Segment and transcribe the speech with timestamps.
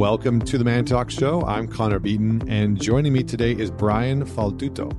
[0.00, 1.42] Welcome to the Man Talk Show.
[1.42, 4.90] I'm Connor Beaton, and joining me today is Brian Falduto.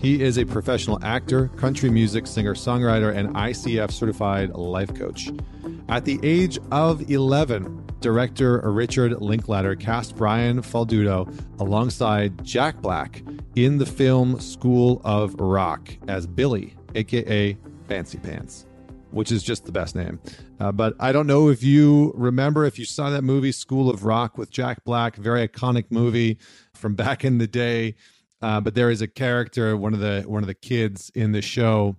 [0.00, 5.28] He is a professional actor, country music singer, songwriter, and ICF certified life coach.
[5.90, 11.30] At the age of 11, director Richard Linklater cast Brian Falduto
[11.60, 13.22] alongside Jack Black
[13.54, 17.54] in the film School of Rock as Billy, aka
[17.86, 18.64] Fancy Pants,
[19.10, 20.20] which is just the best name.
[20.60, 24.04] Uh, but I don't know if you remember if you saw that movie School of
[24.04, 26.38] Rock with Jack Black, very iconic movie
[26.74, 27.94] from back in the day.
[28.40, 31.42] Uh, but there is a character, one of the one of the kids in the
[31.42, 31.96] show,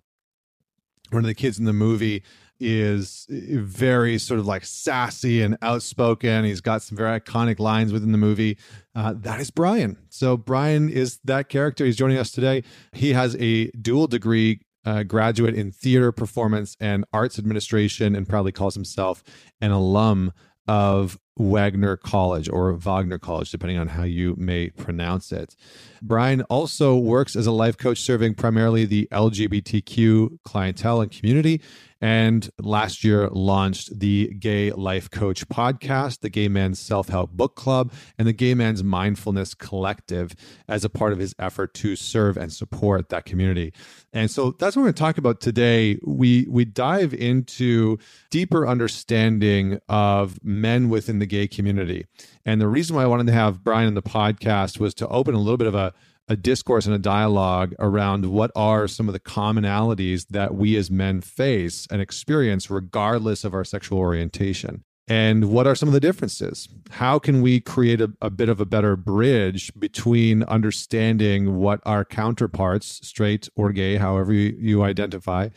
[1.09, 2.23] one of the kids in the movie
[2.59, 6.43] is very sort of like sassy and outspoken.
[6.43, 8.57] He's got some very iconic lines within the movie.
[8.93, 9.97] Uh, that is Brian.
[10.09, 11.85] So Brian is that character.
[11.85, 12.63] He's joining us today.
[12.93, 14.61] He has a dual degree
[15.03, 19.23] graduate in theater performance and arts administration and probably calls himself
[19.61, 20.31] an alum
[20.67, 25.55] of Wagner College or Wagner College, depending on how you may pronounce it.
[26.01, 31.61] Brian also works as a life coach serving primarily the LGBTQ clientele and community
[32.01, 37.55] and last year launched the Gay Life Coach podcast, the Gay Man's Self Help Book
[37.55, 40.33] Club, and the Gay Man's Mindfulness Collective
[40.67, 43.73] as a part of his effort to serve and support that community.
[44.13, 45.99] And so that's what we're going to talk about today.
[46.03, 47.97] We we dive into
[48.29, 52.05] deeper understanding of men within the gay community.
[52.45, 55.35] And the reason why I wanted to have Brian in the podcast was to open
[55.35, 55.93] a little bit of a
[56.31, 60.91] a discourse and a dialogue around what are some of the commonalities that we as
[60.91, 65.99] men face and experience regardless of our sexual orientation and what are some of the
[65.99, 66.69] differences?
[66.91, 72.05] How can we create a, a, bit of a better bridge between understanding what our
[72.05, 75.49] counterparts straight or gay however you, you identify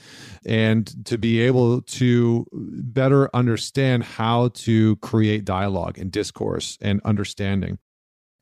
[0.47, 7.79] and to be able to better understand how to create dialogue and discourse and understanding?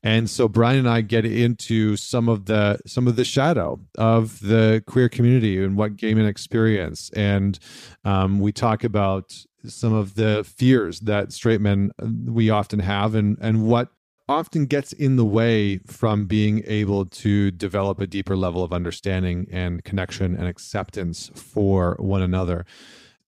[0.03, 4.39] And so Brian and I get into some of the some of the shadow of
[4.39, 7.59] the queer community and what gay men experience, and
[8.03, 9.31] um, we talk about
[9.65, 13.89] some of the fears that straight men uh, we often have, and and what
[14.29, 19.45] often gets in the way from being able to develop a deeper level of understanding
[19.51, 22.65] and connection and acceptance for one another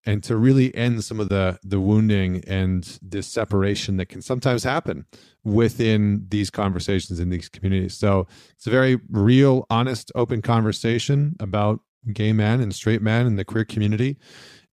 [0.05, 4.63] and to really end some of the the wounding and the separation that can sometimes
[4.63, 5.05] happen
[5.43, 7.95] within these conversations in these communities.
[7.95, 13.35] So it's a very real, honest, open conversation about gay men and straight men in
[13.35, 14.17] the queer community.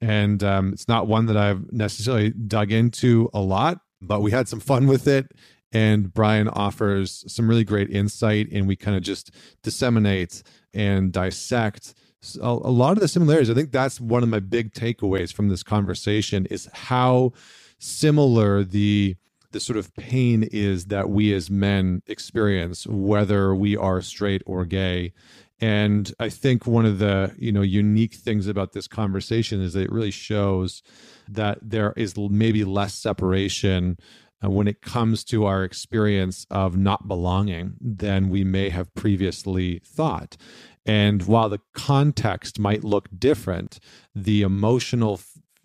[0.01, 4.49] And um, it's not one that I've necessarily dug into a lot, but we had
[4.49, 5.33] some fun with it.
[5.73, 9.31] And Brian offers some really great insight, and we kind of just
[9.63, 10.43] disseminate
[10.73, 11.95] and dissect
[12.41, 13.51] a, lot of the similarities.
[13.51, 17.33] I think that's one of my big takeaways from this conversation is how
[17.79, 19.17] similar the
[19.51, 24.67] the sort of pain is that we as men experience whether we are straight or
[24.67, 25.11] gay
[25.61, 29.83] and i think one of the you know unique things about this conversation is that
[29.83, 30.83] it really shows
[31.29, 33.97] that there is maybe less separation
[34.45, 39.81] uh, when it comes to our experience of not belonging than we may have previously
[39.85, 40.37] thought.
[40.87, 43.81] And while the context might look different,
[44.15, 45.21] the emotional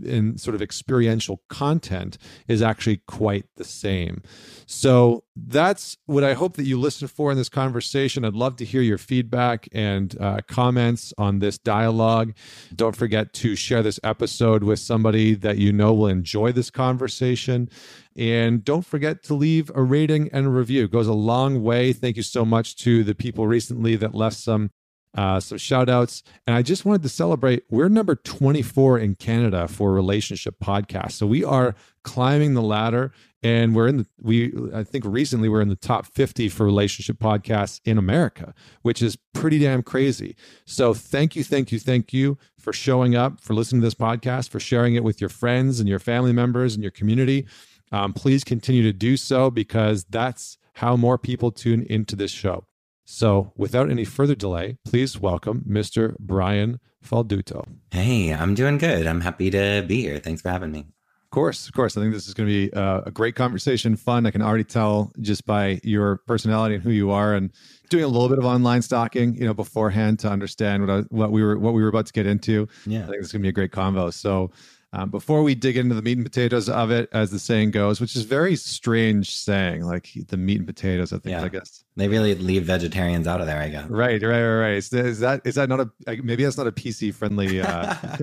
[0.05, 4.21] and sort of experiential content is actually quite the same.
[4.65, 8.23] So that's what I hope that you listen for in this conversation.
[8.23, 12.33] I'd love to hear your feedback and uh, comments on this dialogue.
[12.75, 17.69] Don't forget to share this episode with somebody that you know will enjoy this conversation.
[18.15, 20.85] And don't forget to leave a rating and a review.
[20.85, 21.93] It goes a long way.
[21.93, 24.69] Thank you so much to the people recently that left some
[25.15, 26.23] uh, some shout outs.
[26.47, 31.13] And I just wanted to celebrate we're number 24 in Canada for relationship podcasts.
[31.13, 33.11] So we are climbing the ladder
[33.43, 37.17] and we're in the we i think recently we're in the top 50 for relationship
[37.17, 40.35] podcasts in america which is pretty damn crazy
[40.65, 44.49] so thank you thank you thank you for showing up for listening to this podcast
[44.49, 47.45] for sharing it with your friends and your family members and your community
[47.91, 52.65] um, please continue to do so because that's how more people tune into this show
[53.05, 56.15] so, without any further delay, please welcome Mr.
[56.19, 57.65] Brian Falduto.
[57.91, 59.05] Hey, I'm doing good.
[59.07, 60.19] I'm happy to be here.
[60.19, 60.79] Thanks for having me.
[60.79, 61.97] Of course, of course.
[61.97, 64.25] I think this is going to be uh, a great conversation, fun.
[64.25, 67.51] I can already tell just by your personality and who you are, and
[67.89, 71.31] doing a little bit of online stalking, you know, beforehand to understand what I, what
[71.31, 72.67] we were what we were about to get into.
[72.85, 74.13] Yeah, I think it's going to be a great convo.
[74.13, 74.51] So,
[74.93, 77.99] um, before we dig into the meat and potatoes of it, as the saying goes,
[77.99, 81.43] which is very strange saying, like the meat and potatoes of things, yeah.
[81.43, 81.83] I guess.
[81.95, 83.89] They really leave vegetarians out of there, I guess.
[83.89, 84.73] Right, right, right, right.
[84.75, 85.89] Is, is that is that not a
[86.21, 87.59] maybe that's not a PC friendly?
[87.59, 87.95] Uh,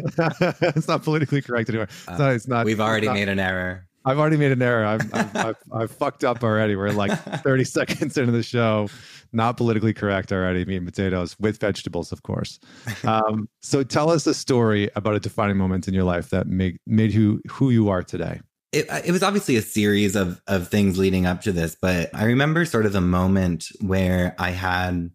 [0.77, 1.89] it's not politically correct anymore.
[1.91, 2.33] It's not.
[2.35, 3.89] It's not We've already not, made an error.
[4.05, 4.85] I've already made an error.
[4.85, 6.77] I've, I've, I've, I've fucked up already.
[6.77, 7.13] We're like
[7.43, 8.89] 30 seconds into the show.
[9.33, 10.65] Not politically correct already.
[10.65, 12.59] Meat and potatoes with vegetables, of course.
[13.05, 16.79] Um, so tell us a story about a defining moment in your life that made
[16.87, 18.41] made you who you are today.
[18.73, 22.25] It, it was obviously a series of of things leading up to this, but I
[22.25, 25.11] remember sort of the moment where I had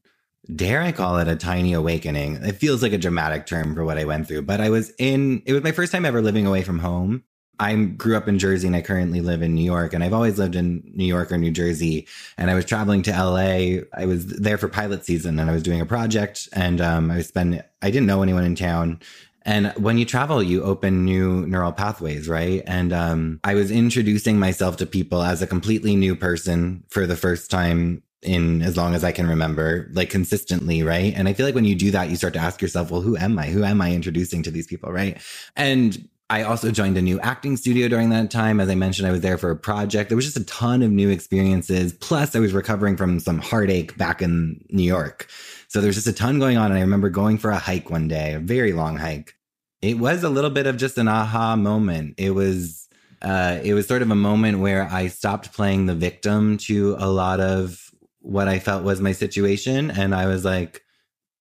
[0.53, 2.35] dare I call it a tiny awakening?
[2.43, 5.41] It feels like a dramatic term for what I went through, but I was in,
[5.45, 7.23] it was my first time ever living away from home.
[7.59, 10.37] I grew up in Jersey and I currently live in New York and I've always
[10.37, 12.07] lived in New York or New Jersey.
[12.37, 13.81] And I was traveling to LA.
[13.93, 17.17] I was there for pilot season and I was doing a project and um, I
[17.17, 18.99] was spending, I didn't know anyone in town.
[19.43, 22.63] And when you travel, you open new neural pathways, right?
[22.65, 27.15] And um, I was introducing myself to people as a completely new person for the
[27.15, 31.13] first time in as long as I can remember, like consistently, right?
[31.15, 33.15] And I feel like when you do that, you start to ask yourself, well, who
[33.15, 33.47] am I?
[33.47, 35.21] Who am I introducing to these people, right?
[35.55, 38.59] And I also joined a new acting studio during that time.
[38.59, 40.09] As I mentioned, I was there for a project.
[40.09, 41.93] There was just a ton of new experiences.
[41.93, 45.29] Plus, I was recovering from some heartache back in New York.
[45.67, 46.71] So there's just a ton going on.
[46.71, 49.35] And I remember going for a hike one day, a very long hike.
[49.83, 52.15] It was a little bit of just an aha moment.
[52.17, 52.87] It was,
[53.21, 57.07] uh, it was sort of a moment where I stopped playing the victim to a
[57.07, 57.91] lot of
[58.21, 59.91] what I felt was my situation.
[59.91, 60.81] And I was like,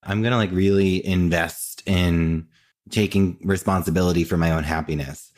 [0.03, 2.49] I'm to like really invest in
[2.95, 5.33] taking responsibility for my own happiness.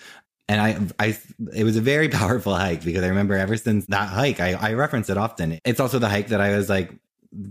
[0.48, 1.18] And I, I,
[1.54, 4.72] it was a very powerful hike because I remember ever since that hike, I, I
[4.74, 5.58] reference it often.
[5.64, 6.92] It's also the hike that I was like,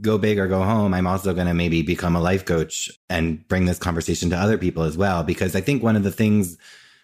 [0.01, 0.93] go big or go home.
[0.93, 4.57] I'm also going to maybe become a life coach and bring this conversation to other
[4.57, 5.23] people as well.
[5.23, 6.57] Because I think one of the things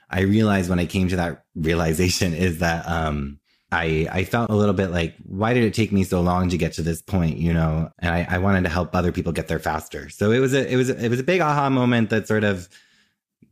[0.10, 3.40] I realized when I came to that realization is that, um,
[3.74, 6.58] I, I felt a little bit like, why did it take me so long to
[6.58, 7.38] get to this point?
[7.38, 10.10] You know, and I, I wanted to help other people get there faster.
[10.10, 12.44] So it was a, it was, a, it was a big aha moment that sort
[12.44, 12.68] of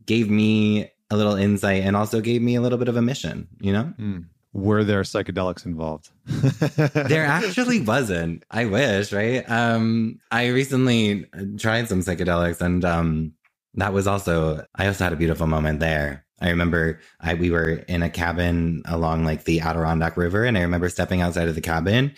[0.06, 3.48] gave me a little insight and also gave me a little bit of a mission,
[3.60, 3.92] you know?
[3.98, 4.26] Mm.
[4.52, 6.10] Were there psychedelics involved?
[6.26, 8.44] there actually wasn't.
[8.50, 9.48] I wish, right?
[9.48, 11.26] Um, I recently
[11.58, 13.32] tried some psychedelics and, um,
[13.74, 16.24] that was also, I also had a beautiful moment there.
[16.40, 20.62] I remember I, we were in a cabin along like the Adirondack River, and I
[20.62, 22.14] remember stepping outside of the cabin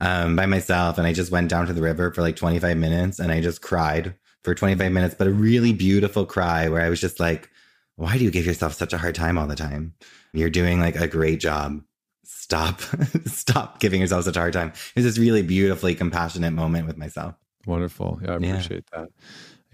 [0.00, 3.18] um, by myself, and I just went down to the river for like 25 minutes,
[3.18, 4.14] and I just cried
[4.48, 7.50] for 25 minutes, but a really beautiful cry where I was just like,
[7.96, 9.92] "Why do you give yourself such a hard time all the time?
[10.32, 11.82] You're doing like a great job.
[12.24, 12.80] Stop,
[13.26, 16.96] stop giving yourself such a hard time." It was this really beautifully compassionate moment with
[16.96, 17.34] myself.
[17.66, 18.20] Wonderful.
[18.22, 19.00] Yeah, I appreciate yeah.
[19.00, 19.08] that.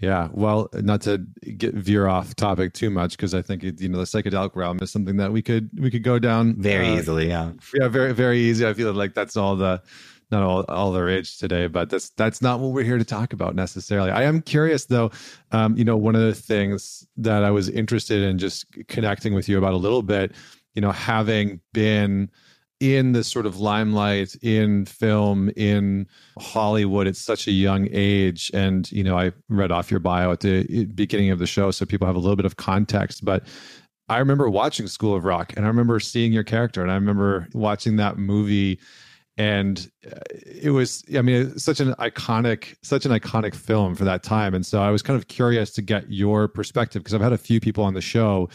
[0.01, 1.19] Yeah, well, not to
[1.57, 4.91] get veer off topic too much because I think you know the psychedelic realm is
[4.91, 7.29] something that we could we could go down very uh, easily.
[7.29, 8.67] Yeah, yeah, very very easy.
[8.67, 9.81] I feel like that's all the
[10.31, 13.33] not all all the rage today, but that's that's not what we're here to talk
[13.33, 14.11] about necessarily.
[14.11, 15.11] I am curious though.
[15.51, 19.47] Um, you know, one of the things that I was interested in just connecting with
[19.47, 20.33] you about a little bit.
[20.73, 22.29] You know, having been
[22.81, 26.05] in the sort of limelight in film in
[26.37, 30.41] hollywood at such a young age and you know i read off your bio at
[30.41, 33.45] the beginning of the show so people have a little bit of context but
[34.09, 37.47] i remember watching school of rock and i remember seeing your character and i remember
[37.53, 38.77] watching that movie
[39.37, 44.23] and uh, it was i mean such an iconic such an iconic film for that
[44.23, 47.33] time and so i was kind of curious to get your perspective because i've had
[47.33, 48.49] a few people on the show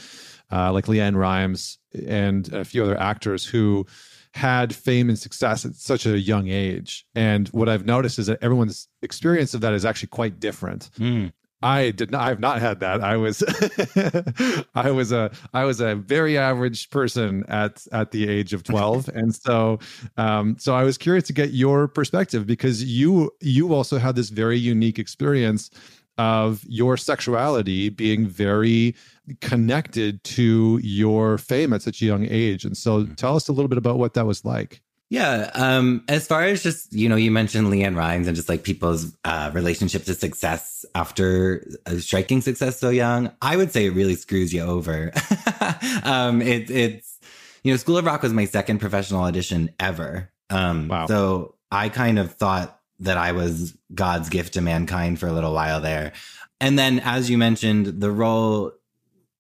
[0.53, 3.87] uh, like LeAnn Rimes and a few other actors who
[4.35, 7.05] had fame and success at such a young age.
[7.15, 10.91] And what I've noticed is that everyone's experience of that is actually quite different.
[10.99, 11.33] Mm.
[11.63, 12.23] I did not.
[12.23, 13.03] I have not had that.
[13.03, 13.43] I was,
[14.75, 19.09] I was a, I was a very average person at at the age of twelve,
[19.15, 19.79] and so,
[20.17, 24.31] um, so I was curious to get your perspective because you you also had this
[24.31, 25.71] very unique experience
[26.17, 28.95] of your sexuality being very
[29.41, 32.65] connected to your fame at such a young age.
[32.65, 33.15] And so mm-hmm.
[33.15, 34.83] tell us a little bit about what that was like.
[35.11, 35.51] Yeah.
[35.55, 39.13] Um, as far as just, you know, you mentioned LeAnn Rimes and just like people's
[39.25, 41.67] uh, relationship to success after
[41.99, 45.13] striking success so young, I would say it really screws you over.
[46.05, 47.19] um, it, it's,
[47.65, 50.31] you know, School of Rock was my second professional audition ever.
[50.49, 51.07] Um, wow.
[51.07, 55.53] So I kind of thought that I was God's gift to mankind for a little
[55.53, 56.13] while there.
[56.61, 58.73] And then, as you mentioned, the role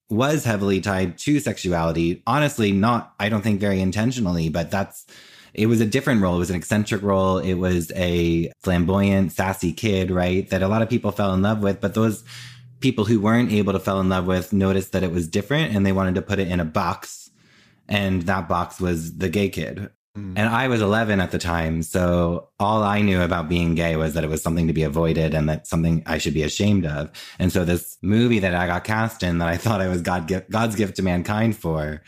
[0.08, 2.24] was heavily tied to sexuality.
[2.26, 5.06] Honestly, not, I don't think very intentionally, but that's,
[5.54, 6.36] it was a different role.
[6.36, 7.38] It was an eccentric role.
[7.38, 10.48] It was a flamboyant, sassy kid, right?
[10.50, 11.80] That a lot of people fell in love with.
[11.80, 12.24] But those
[12.80, 15.84] people who weren't able to fall in love with noticed that it was different and
[15.84, 17.30] they wanted to put it in a box.
[17.88, 19.90] And that box was the gay kid.
[20.16, 20.34] Mm.
[20.36, 21.82] And I was 11 at the time.
[21.82, 25.34] So all I knew about being gay was that it was something to be avoided
[25.34, 27.10] and that something I should be ashamed of.
[27.38, 30.44] And so this movie that I got cast in that I thought I was God
[30.50, 32.02] God's gift to mankind for,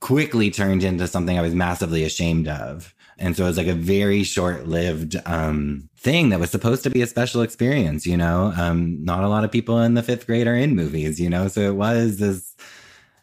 [0.00, 2.94] quickly turned into something I was massively ashamed of.
[3.18, 6.90] And so it was like a very short lived um, thing that was supposed to
[6.90, 8.52] be a special experience, you know?
[8.56, 11.48] Um, not a lot of people in the fifth grade are in movies, you know?
[11.48, 12.56] So it was this.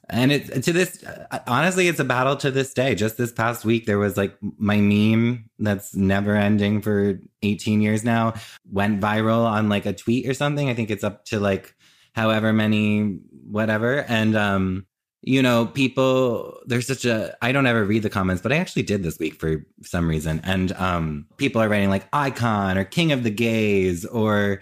[0.10, 1.04] And it to this,
[1.48, 2.96] honestly, it's a battle to this day.
[2.96, 8.06] Just this past week, there was like my meme that's never ending for 18 years
[8.06, 8.36] now
[8.72, 10.70] went viral on like a tweet or something.
[10.70, 11.76] I think it's up to like
[12.14, 13.20] however many,
[13.50, 14.06] whatever.
[14.08, 14.87] And um,
[15.28, 18.84] you know, people, there's such a, I don't ever read the comments, but I actually
[18.84, 20.40] did this week for some reason.
[20.46, 24.62] And um, people are writing like icon or king of the gays or,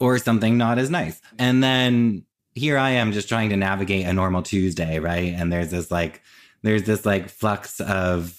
[0.00, 1.18] or something not as nice.
[1.38, 5.32] And then here I am just trying to navigate a normal Tuesday, right?
[5.32, 6.20] And there's this like,
[6.60, 8.38] there's this like flux of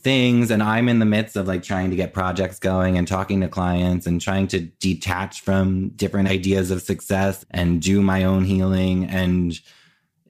[0.00, 0.50] things.
[0.50, 3.48] And I'm in the midst of like trying to get projects going and talking to
[3.48, 9.06] clients and trying to detach from different ideas of success and do my own healing
[9.06, 9.58] and,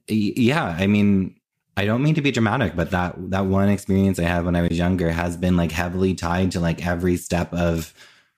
[0.09, 1.37] yeah, I mean,
[1.77, 4.63] I don't mean to be dramatic, but that that one experience I had when I
[4.63, 7.95] was younger has been like heavily tied to like every step of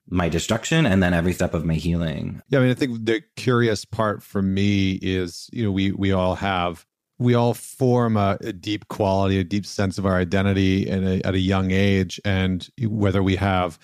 [0.07, 2.41] my destruction and then every step of my healing.
[2.49, 6.11] Yeah, I mean, I think the curious part for me is, you know, we we
[6.11, 6.85] all have
[7.17, 11.33] we all form a, a deep quality, a deep sense of our identity a, at
[11.33, 13.79] a young age, and whether we have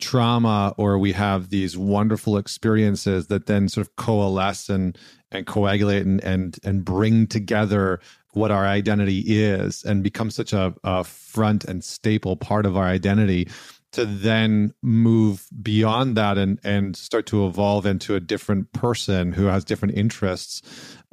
[0.00, 4.98] trauma or we have these wonderful experiences that then sort of coalesce and
[5.30, 8.00] and coagulate and and and bring together
[8.32, 12.84] what our identity is and become such a, a front and staple part of our
[12.84, 13.48] identity
[13.92, 19.46] to then move beyond that and and start to evolve into a different person who
[19.46, 20.62] has different interests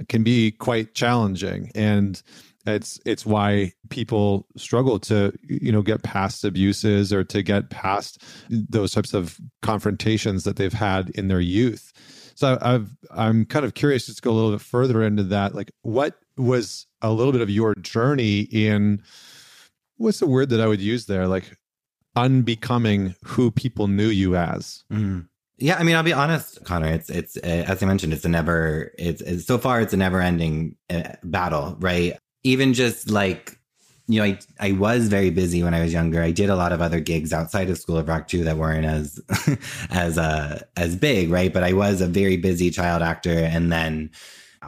[0.09, 1.71] can be quite challenging.
[1.75, 2.21] And
[2.65, 8.23] it's it's why people struggle to you know get past abuses or to get past
[8.49, 11.91] those types of confrontations that they've had in their youth
[12.35, 15.55] so I've I'm kind of curious just to go a little bit further into that.
[15.55, 19.03] Like, what was a little bit of your journey in
[19.97, 21.27] what's the word that I would use there?
[21.27, 21.57] Like,
[22.15, 24.83] unbecoming who people knew you as.
[24.91, 25.27] Mm.
[25.57, 26.87] Yeah, I mean, I'll be honest, Connor.
[26.87, 28.91] It's it's uh, as I mentioned, it's a never.
[28.97, 32.17] It's, it's so far, it's a never ending uh, battle, right?
[32.43, 33.57] Even just like
[34.07, 36.21] you know, I I was very busy when I was younger.
[36.21, 38.85] I did a lot of other gigs outside of School of Rock too that weren't
[38.85, 39.21] as
[39.89, 41.53] as uh as big, right?
[41.53, 44.11] But I was a very busy child actor and then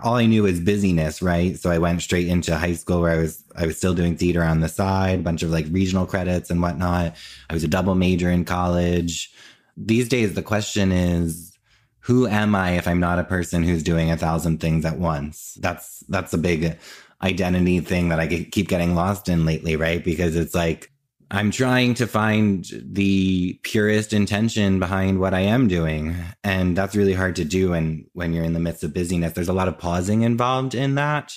[0.04, 1.58] all I knew was busyness, right?
[1.58, 4.44] So I went straight into high school where I was I was still doing theater
[4.44, 7.16] on the side, a bunch of like regional credits and whatnot.
[7.50, 9.34] I was a double major in college.
[9.76, 11.58] These days the question is
[12.00, 15.58] who am I if I'm not a person who's doing a thousand things at once?
[15.60, 16.78] That's that's a big
[17.26, 20.04] identity thing that I keep getting lost in lately, right?
[20.04, 20.92] Because it's like
[21.32, 26.16] I'm trying to find the purest intention behind what I am doing.
[26.44, 27.74] And that's really hard to do.
[27.74, 30.96] And when you're in the midst of busyness, there's a lot of pausing involved in
[30.96, 31.34] that.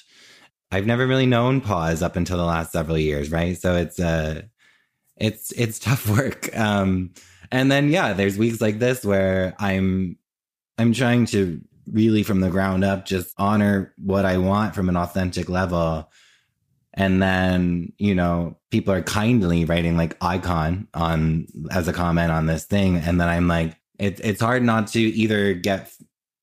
[0.70, 3.58] I've never really known pause up until the last several years, right?
[3.58, 4.42] So it's uh
[5.16, 6.54] it's it's tough work.
[6.56, 7.14] Um
[7.50, 10.18] and then yeah, there's weeks like this where I'm
[10.76, 14.96] I'm trying to really from the ground up just honor what I want from an
[14.96, 16.10] authentic level.
[16.94, 22.46] And then, you know, people are kindly writing like icon on as a comment on
[22.46, 22.96] this thing.
[22.96, 25.92] And then I'm like, it, it's hard not to either get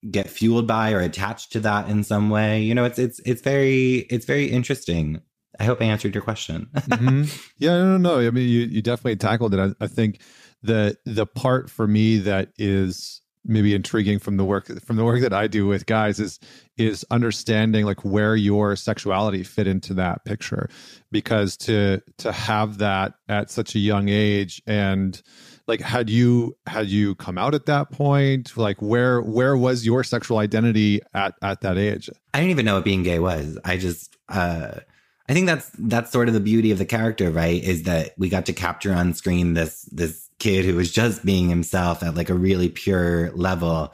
[0.09, 2.61] get fueled by or attached to that in some way.
[2.61, 5.21] You know, it's it's it's very it's very interesting.
[5.59, 6.67] I hope I answered your question.
[6.75, 7.23] mm-hmm.
[7.57, 8.27] Yeah, no, no, no.
[8.27, 9.59] I mean, you you definitely tackled it.
[9.59, 10.21] I, I think
[10.61, 15.21] the the part for me that is maybe intriguing from the work from the work
[15.21, 16.39] that I do with guys is
[16.77, 20.69] is understanding like where your sexuality fit into that picture.
[21.11, 25.21] Because to to have that at such a young age and
[25.67, 30.03] like had you had you come out at that point like where where was your
[30.03, 32.09] sexual identity at at that age?
[32.33, 33.57] I didn't even know what being gay was.
[33.63, 34.79] I just uh
[35.27, 37.63] I think that's that's sort of the beauty of the character right?
[37.63, 41.49] Is that we got to capture on screen this this kid who was just being
[41.49, 43.93] himself at like a really pure level.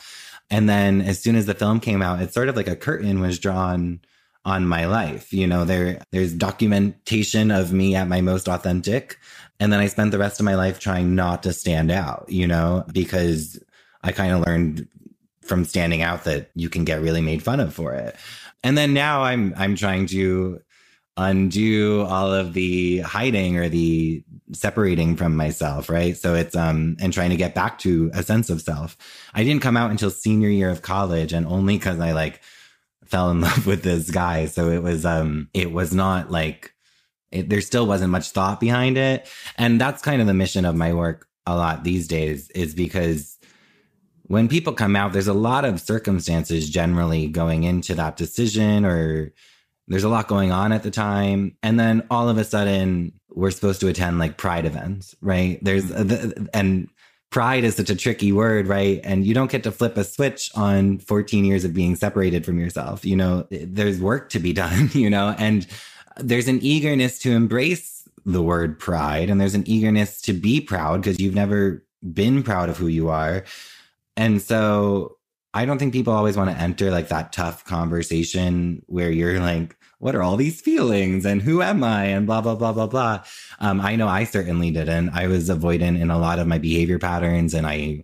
[0.50, 3.22] And then as soon as the film came out, it's sort of like a curtain
[3.22, 4.02] was drawn
[4.44, 5.32] on my life.
[5.32, 9.18] You know, there there's documentation of me at my most authentic.
[9.60, 12.48] And then I spent the rest of my life trying not to stand out, you
[12.48, 13.60] know, because
[14.04, 14.88] I kind of learned
[15.44, 18.16] from standing out that you can get really made fun of for it.
[18.64, 20.62] And then now I'm I'm trying to
[21.22, 26.18] undo all of the hiding or the separating from myself, right?
[26.18, 28.98] So it's um and trying to get back to a sense of self.
[29.34, 32.42] I didn't come out until senior year of college and only cuz I like
[33.06, 34.48] fell in love with this guy.
[34.48, 36.74] So it was um it was not like
[37.32, 39.28] it, there still wasn't much thought behind it.
[39.58, 43.38] And that's kind of the mission of my work a lot these days is because
[44.24, 49.34] when people come out, there's a lot of circumstances generally going into that decision or
[49.92, 51.56] there's a lot going on at the time.
[51.62, 55.60] And then all of a sudden, we're supposed to attend like pride events, right?
[55.62, 56.46] There's, mm-hmm.
[56.54, 56.90] and
[57.30, 59.00] pride is such a tricky word, right?
[59.04, 62.60] And you don't get to flip a switch on 14 years of being separated from
[62.60, 63.06] yourself.
[63.06, 65.66] You know, there's work to be done, you know, and
[66.18, 71.02] there's an eagerness to embrace the word pride and there's an eagerness to be proud
[71.02, 71.84] because you've never
[72.14, 73.44] been proud of who you are.
[74.16, 75.18] And so
[75.54, 79.76] I don't think people always want to enter like that tough conversation where you're like,
[80.02, 83.24] what are all these feelings and who am I and blah, blah, blah, blah, blah.
[83.60, 85.10] Um, I know I certainly didn't.
[85.10, 88.04] I was avoidant in a lot of my behavior patterns and I,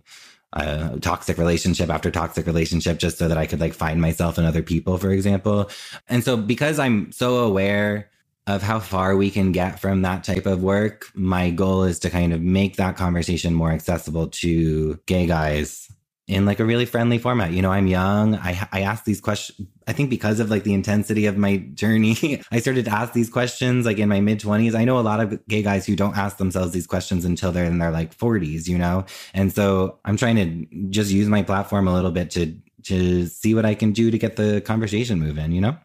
[0.52, 4.44] uh, toxic relationship after toxic relationship just so that I could like find myself in
[4.44, 5.70] other people, for example.
[6.08, 8.10] And so because I'm so aware
[8.46, 12.10] of how far we can get from that type of work, my goal is to
[12.10, 15.92] kind of make that conversation more accessible to gay guys
[16.28, 17.52] in like a really friendly format.
[17.52, 18.36] You know, I'm young.
[18.36, 19.66] I I ask these questions.
[19.86, 23.30] I think because of like the intensity of my journey, I started to ask these
[23.30, 24.74] questions like in my mid 20s.
[24.74, 27.64] I know a lot of gay guys who don't ask themselves these questions until they're
[27.64, 29.06] in their like 40s, you know?
[29.32, 32.54] And so I'm trying to just use my platform a little bit to
[32.84, 35.76] to see what I can do to get the conversation moving, you know?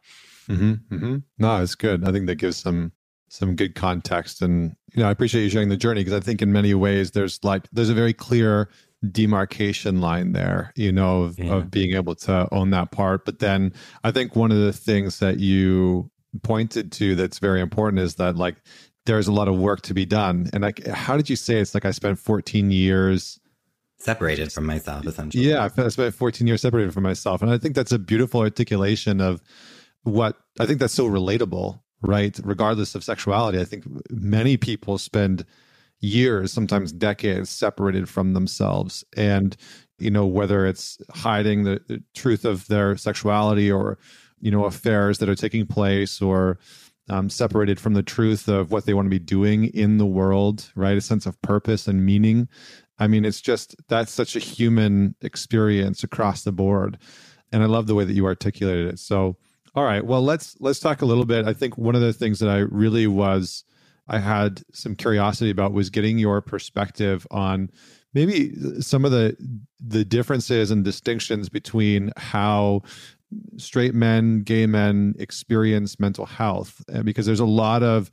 [0.49, 1.17] Mm-hmm, mm-hmm.
[1.37, 2.07] No, it's good.
[2.07, 2.91] I think that gives some
[3.29, 6.39] some good context and you know i appreciate you sharing the journey because i think
[6.39, 8.69] in many ways there's like there's a very clear
[9.11, 11.55] demarcation line there, you know, of, yeah.
[11.55, 13.25] of being able to own that part.
[13.25, 16.09] But then I think one of the things that you
[16.41, 18.55] pointed to that's very important is that like
[19.05, 20.49] there's a lot of work to be done.
[20.53, 23.39] And like, how did you say it's like I spent 14 years
[23.99, 25.43] separated from myself, essentially?
[25.43, 27.41] Yeah, I spent 14 years separated from myself.
[27.41, 29.41] And I think that's a beautiful articulation of
[30.03, 32.37] what I think that's so relatable, right?
[32.43, 35.45] Regardless of sexuality, I think many people spend
[36.03, 39.03] years, sometimes decades, separated from themselves.
[39.15, 39.55] And,
[39.97, 43.97] you know, whether it's hiding the, the truth of their sexuality or,
[44.41, 46.59] you know, affairs that are taking place or,
[47.09, 50.71] um, separated from the truth of what they want to be doing in the world,
[50.75, 50.97] right?
[50.97, 52.47] A sense of purpose and meaning.
[52.99, 56.97] I mean, it's just that's such a human experience across the board.
[57.51, 58.99] And I love the way that you articulated it.
[58.99, 59.35] So,
[59.75, 61.45] all right, well, let's let's talk a little bit.
[61.45, 63.65] I think one of the things that I really was
[64.07, 67.69] I had some curiosity about was getting your perspective on
[68.13, 69.35] maybe some of the
[69.79, 72.81] the differences and distinctions between how
[73.57, 78.11] straight men, gay men experience mental health, because there's a lot of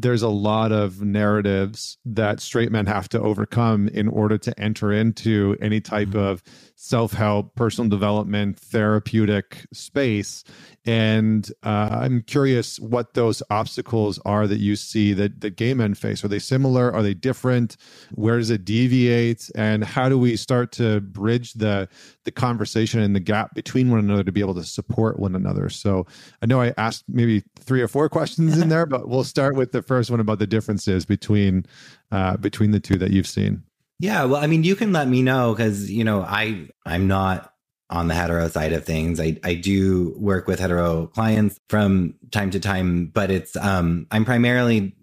[0.00, 4.92] there's a lot of narratives that straight men have to overcome in order to enter
[4.92, 6.18] into any type mm-hmm.
[6.18, 6.42] of
[6.76, 10.44] self-help personal development therapeutic space
[10.88, 15.92] and uh, I'm curious what those obstacles are that you see that, that gay men
[15.92, 16.24] face.
[16.24, 16.90] Are they similar?
[16.90, 17.76] Are they different?
[18.14, 19.50] Where does it deviate?
[19.54, 21.90] And how do we start to bridge the
[22.24, 25.68] the conversation and the gap between one another to be able to support one another?
[25.68, 26.06] So
[26.40, 29.72] I know I asked maybe three or four questions in there, but we'll start with
[29.72, 31.66] the first one about the differences between
[32.10, 33.62] uh, between the two that you've seen.
[34.00, 37.47] Yeah, well, I mean, you can let me know because you know I I'm not
[37.90, 39.18] on the hetero side of things.
[39.20, 44.24] I, I do work with hetero clients from time to time, but it's um I'm
[44.24, 44.94] primarily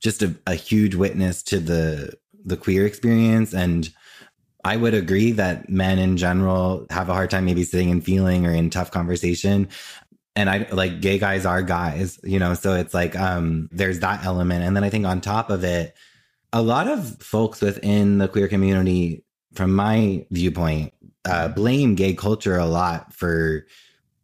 [0.00, 3.90] just a, a huge witness to the the queer experience and
[4.64, 8.46] I would agree that men in general have a hard time maybe sitting and feeling
[8.46, 9.68] or in tough conversation.
[10.36, 14.24] And I like gay guys are guys, you know, so it's like um there's that
[14.24, 14.64] element.
[14.64, 15.94] And then I think on top of it,
[16.52, 19.24] a lot of folks within the queer community,
[19.54, 20.92] from my viewpoint,
[21.24, 23.66] uh, blame gay culture a lot for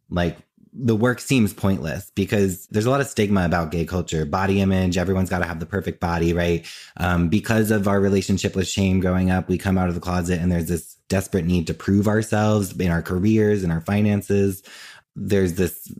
[0.09, 0.37] like
[0.79, 4.97] the work seems pointless because there's a lot of stigma about gay culture, body image.
[4.97, 6.65] Everyone's got to have the perfect body, right?
[6.97, 10.39] Um, because of our relationship with shame growing up, we come out of the closet
[10.39, 14.61] and there's this desperate need to prove ourselves in our careers and our finances.
[15.15, 15.91] There's this,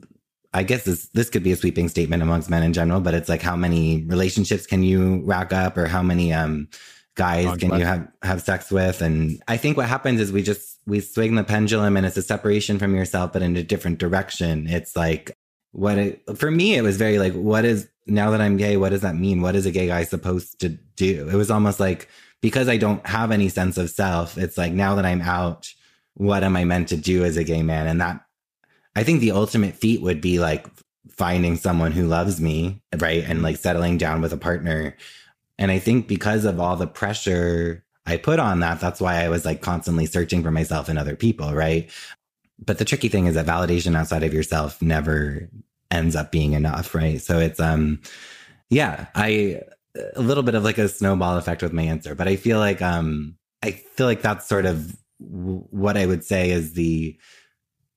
[0.53, 3.29] I guess this this could be a sweeping statement amongst men in general, but it's
[3.29, 6.67] like how many relationships can you rack up, or how many um
[7.15, 10.76] guys can you have have sex with and i think what happens is we just
[10.87, 14.67] we swing the pendulum and it's a separation from yourself but in a different direction.
[14.67, 15.31] It's like
[15.71, 18.89] what it, for me it was very like what is now that i'm gay what
[18.89, 19.41] does that mean?
[19.41, 21.29] What is a gay guy supposed to do?
[21.29, 22.07] It was almost like
[22.41, 25.71] because i don't have any sense of self it's like now that i'm out
[26.13, 27.85] what am i meant to do as a gay man?
[27.87, 28.25] And that
[28.95, 30.67] i think the ultimate feat would be like
[31.09, 33.23] finding someone who loves me right?
[33.27, 34.95] And like settling down with a partner.
[35.57, 39.29] And I think because of all the pressure I put on that, that's why I
[39.29, 41.89] was like constantly searching for myself and other people, right?
[42.57, 45.49] But the tricky thing is that validation outside of yourself never
[45.91, 47.21] ends up being enough, right?
[47.21, 48.01] So it's um
[48.69, 49.61] yeah, I
[50.15, 52.81] a little bit of like a snowball effect with my answer, but I feel like
[52.81, 57.17] um I feel like that's sort of what I would say is the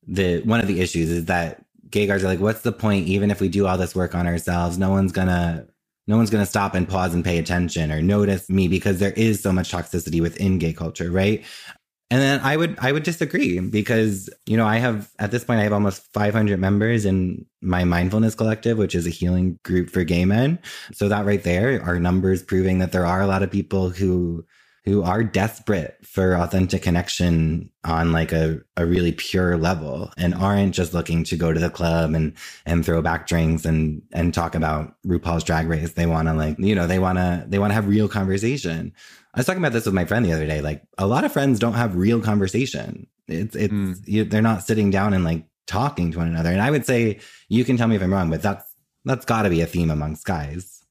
[0.07, 3.07] the one of the issues is that gay guys are like, what's the point?
[3.07, 5.67] Even if we do all this work on ourselves, no one's gonna
[6.07, 9.13] no one's going to stop and pause and pay attention or notice me because there
[9.13, 11.45] is so much toxicity within gay culture, right?
[12.13, 15.61] And then I would I would disagree because you know I have at this point
[15.61, 20.03] I have almost 500 members in my mindfulness collective which is a healing group for
[20.03, 20.59] gay men.
[20.93, 24.45] So that right there are numbers proving that there are a lot of people who
[24.85, 30.75] who are desperate for authentic connection on like a, a really pure level and aren't
[30.75, 32.33] just looking to go to the club and
[32.65, 35.93] and throw back drinks and and talk about RuPaul's drag race.
[35.93, 38.93] They wanna like, you know, they wanna they wanna have real conversation.
[39.35, 40.61] I was talking about this with my friend the other day.
[40.61, 43.07] Like a lot of friends don't have real conversation.
[43.29, 43.97] It's it's mm.
[44.07, 46.51] you, they're not sitting down and like talking to one another.
[46.51, 48.65] And I would say you can tell me if I'm wrong, but that's
[49.05, 50.85] that's got to be a theme amongst guys.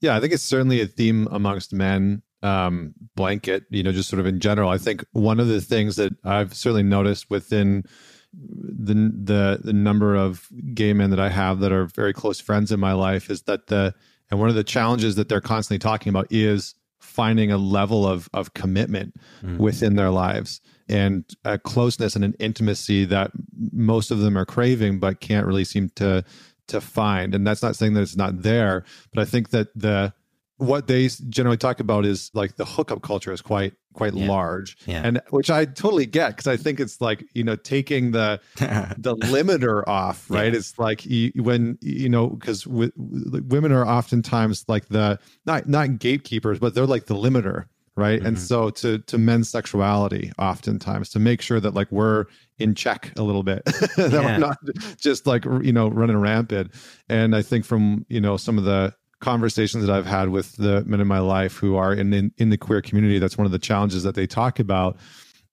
[0.00, 4.20] Yeah, I think it's certainly a theme amongst men um, blanket, you know, just sort
[4.20, 4.70] of in general.
[4.70, 7.84] I think one of the things that I've certainly noticed within
[8.32, 12.70] the the the number of gay men that I have that are very close friends
[12.70, 13.94] in my life is that the
[14.30, 18.28] and one of the challenges that they're constantly talking about is finding a level of
[18.32, 19.58] of commitment mm.
[19.58, 23.30] within their lives and a closeness and an intimacy that
[23.72, 26.24] most of them are craving but can't really seem to
[26.68, 30.12] to find and that's not saying that it's not there but i think that the
[30.60, 34.28] what they generally talk about is like the hookup culture is quite quite yeah.
[34.28, 35.00] large yeah.
[35.02, 38.38] and which i totally get because i think it's like you know taking the
[38.98, 40.58] the limiter off right yeah.
[40.58, 46.58] it's like you, when you know because women are oftentimes like the not not gatekeepers
[46.58, 47.64] but they're like the limiter
[47.96, 48.26] right mm-hmm.
[48.28, 52.26] and so to to men's sexuality oftentimes to make sure that like we're
[52.58, 53.64] in check a little bit
[53.96, 54.58] that we're not
[54.98, 56.70] just like you know running rampant
[57.08, 60.84] and i think from you know some of the conversations that I've had with the
[60.84, 63.52] men in my life who are in, in, in the queer community, that's one of
[63.52, 64.96] the challenges that they talk about.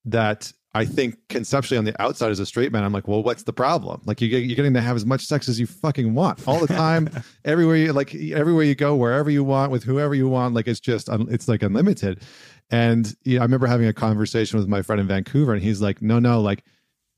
[0.06, 3.44] That I think conceptually on the outside as a straight man, I'm like, well, what's
[3.44, 4.02] the problem?
[4.06, 6.68] Like you, you're getting to have as much sex as you fucking want all the
[6.68, 7.10] time,
[7.46, 10.54] everywhere you like, everywhere you go, wherever you want, with whoever you want.
[10.54, 12.22] Like it's just, it's like unlimited.
[12.70, 15.82] And you know, I remember having a conversation with my friend in Vancouver, and he's
[15.82, 16.64] like, no, no, like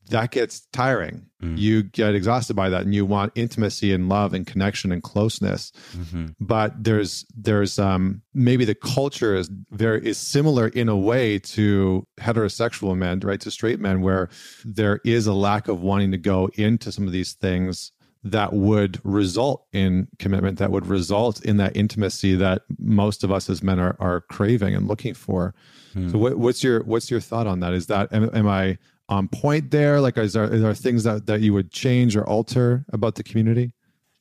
[0.10, 1.26] that gets tiring.
[1.42, 1.58] Mm.
[1.58, 5.72] You get exhausted by that and you want intimacy and love and connection and closeness.
[5.96, 6.28] Mm-hmm.
[6.40, 12.06] But there's there's um maybe the culture is very is similar in a way to
[12.20, 13.40] heterosexual men, right?
[13.42, 14.30] To straight men where
[14.66, 17.92] there is a lack of wanting to go into some of these things
[18.24, 23.50] that would result in commitment that would result in that intimacy that most of us
[23.50, 25.56] as men are, are craving and looking for
[25.94, 26.10] hmm.
[26.10, 28.78] so what, what's your what's your thought on that is that am, am i
[29.10, 30.00] on point there?
[30.00, 33.24] Like, is there, is there things that, that you would change or alter about the
[33.24, 33.74] community?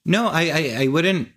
[0.04, 1.28] No, I, I, I wouldn't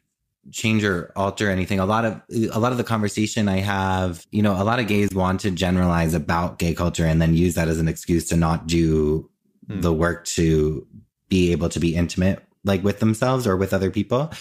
[0.51, 1.79] change or alter anything.
[1.79, 4.87] A lot of a lot of the conversation I have, you know, a lot of
[4.87, 8.37] gays want to generalize about gay culture and then use that as an excuse to
[8.37, 9.29] not do
[9.67, 9.81] hmm.
[9.81, 10.87] the work to
[11.29, 14.31] be able to be intimate like with themselves or with other people.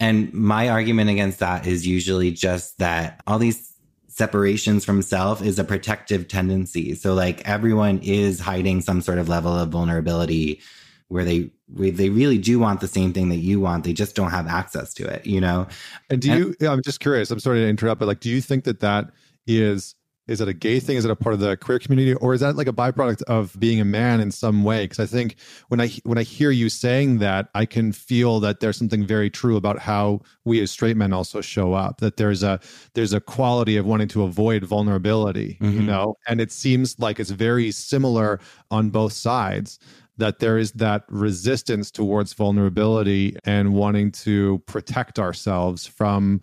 [0.00, 3.71] And my argument against that is usually just that all these
[4.12, 6.94] separations from self is a protective tendency.
[6.94, 10.60] So like everyone is hiding some sort of level of vulnerability
[11.08, 13.84] where they where they really do want the same thing that you want.
[13.84, 15.66] They just don't have access to it, you know.
[16.10, 16.68] And do and, you?
[16.68, 17.30] I'm just curious.
[17.30, 19.10] I'm sorry to interrupt, but like, do you think that that
[19.46, 19.94] is
[20.28, 20.96] is it a gay thing?
[20.96, 23.58] Is it a part of the queer community, or is that like a byproduct of
[23.58, 24.84] being a man in some way?
[24.84, 25.36] Because I think
[25.68, 29.30] when I when I hear you saying that, I can feel that there's something very
[29.30, 31.98] true about how we as straight men also show up.
[31.98, 32.60] That there's a
[32.94, 35.80] there's a quality of wanting to avoid vulnerability, mm-hmm.
[35.80, 38.38] you know, and it seems like it's very similar
[38.70, 39.78] on both sides
[40.18, 46.40] that there is that resistance towards vulnerability and wanting to protect ourselves from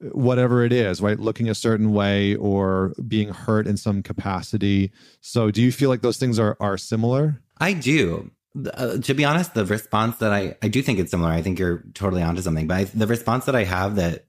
[0.00, 1.18] whatever it is, right?
[1.18, 4.92] Looking a certain way or being hurt in some capacity.
[5.20, 7.40] So, do you feel like those things are are similar?
[7.58, 8.30] I do.
[8.72, 11.30] Uh, to be honest, the response that I I do think it's similar.
[11.30, 12.66] I think you're totally onto something.
[12.66, 14.26] But I, the response that I have that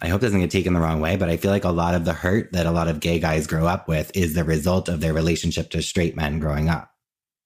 [0.00, 2.04] I hope doesn't get taken the wrong way, but I feel like a lot of
[2.04, 5.00] the hurt that a lot of gay guys grow up with is the result of
[5.00, 6.92] their relationship to straight men growing up.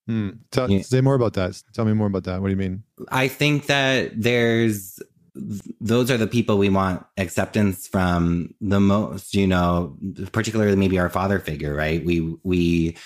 [0.07, 0.31] Hmm.
[0.51, 0.83] Tell, yeah.
[0.83, 1.63] Say more about that.
[1.73, 2.43] Tell me more about that.
[2.43, 2.83] What do you mean?
[3.09, 5.01] I think that there's
[5.35, 9.97] those are the people we want acceptance from the most, you know,
[10.33, 12.05] particularly maybe our father figure, right?
[12.05, 12.97] We, we,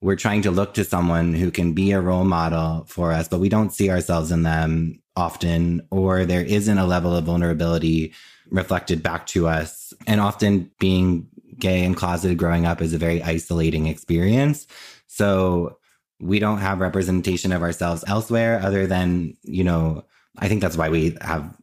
[0.00, 3.40] we're trying to look to someone who can be a role model for us, but
[3.40, 8.12] we don't see ourselves in them often, or there isn't a level of vulnerability
[8.50, 9.94] reflected back to us.
[10.06, 14.66] And often being gay and closeted growing up is a very isolating experience.
[15.06, 15.78] So
[16.20, 20.04] we don't have representation of ourselves elsewhere other than, you know,
[20.38, 21.56] I think that's why we have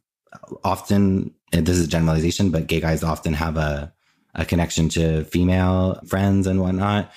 [0.63, 3.93] often, this is a generalization, but gay guys often have a,
[4.35, 7.11] a connection to female friends and whatnot.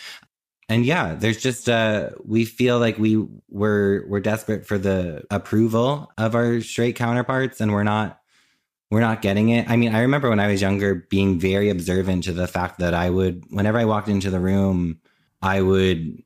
[0.69, 6.11] and yeah, there's just uh we feel like we we're we're desperate for the approval
[6.19, 8.21] of our straight counterparts and we're not
[8.91, 9.69] we're not getting it.
[9.69, 12.95] I mean, I remember when I was younger being very observant to the fact that
[12.95, 15.01] I would whenever I walked into the room,
[15.43, 16.23] I would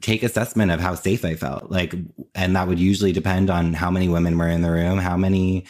[0.00, 1.70] take assessment of how safe I felt.
[1.70, 1.94] Like
[2.34, 5.66] and that would usually depend on how many women were in the room, how many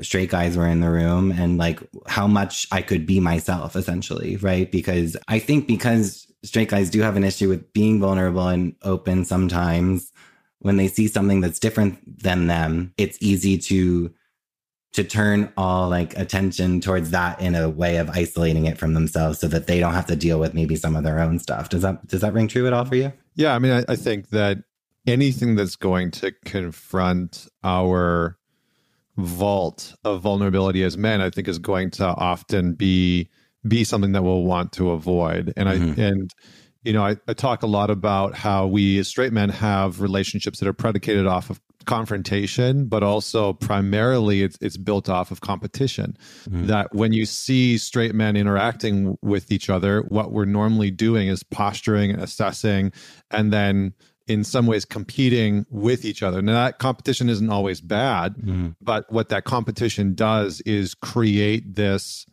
[0.00, 4.36] straight guys were in the room and like how much I could be myself essentially,
[4.36, 4.70] right?
[4.70, 9.24] Because I think because straight guys do have an issue with being vulnerable and open
[9.24, 10.12] sometimes
[10.60, 14.12] when they see something that's different than them, it's easy to
[14.94, 19.38] to turn all like attention towards that in a way of isolating it from themselves
[19.38, 21.68] so that they don't have to deal with maybe some of their own stuff.
[21.68, 23.12] Does that does that ring true at all for you?
[23.34, 24.58] Yeah, I mean I, I think that
[25.06, 28.38] anything that's going to confront our
[29.18, 33.28] vault of vulnerability as men, I think is going to often be
[33.66, 35.52] be something that we'll want to avoid.
[35.56, 36.00] And mm-hmm.
[36.00, 36.34] I and
[36.84, 40.60] you know, I, I talk a lot about how we as straight men have relationships
[40.60, 46.16] that are predicated off of confrontation, but also primarily it's it's built off of competition.
[46.48, 46.66] Mm-hmm.
[46.66, 51.42] That when you see straight men interacting with each other, what we're normally doing is
[51.42, 52.92] posturing, and assessing,
[53.32, 53.94] and then
[54.28, 56.42] in some ways competing with each other.
[56.42, 58.76] Now that competition isn't always bad, mm.
[58.80, 62.26] but what that competition does is create this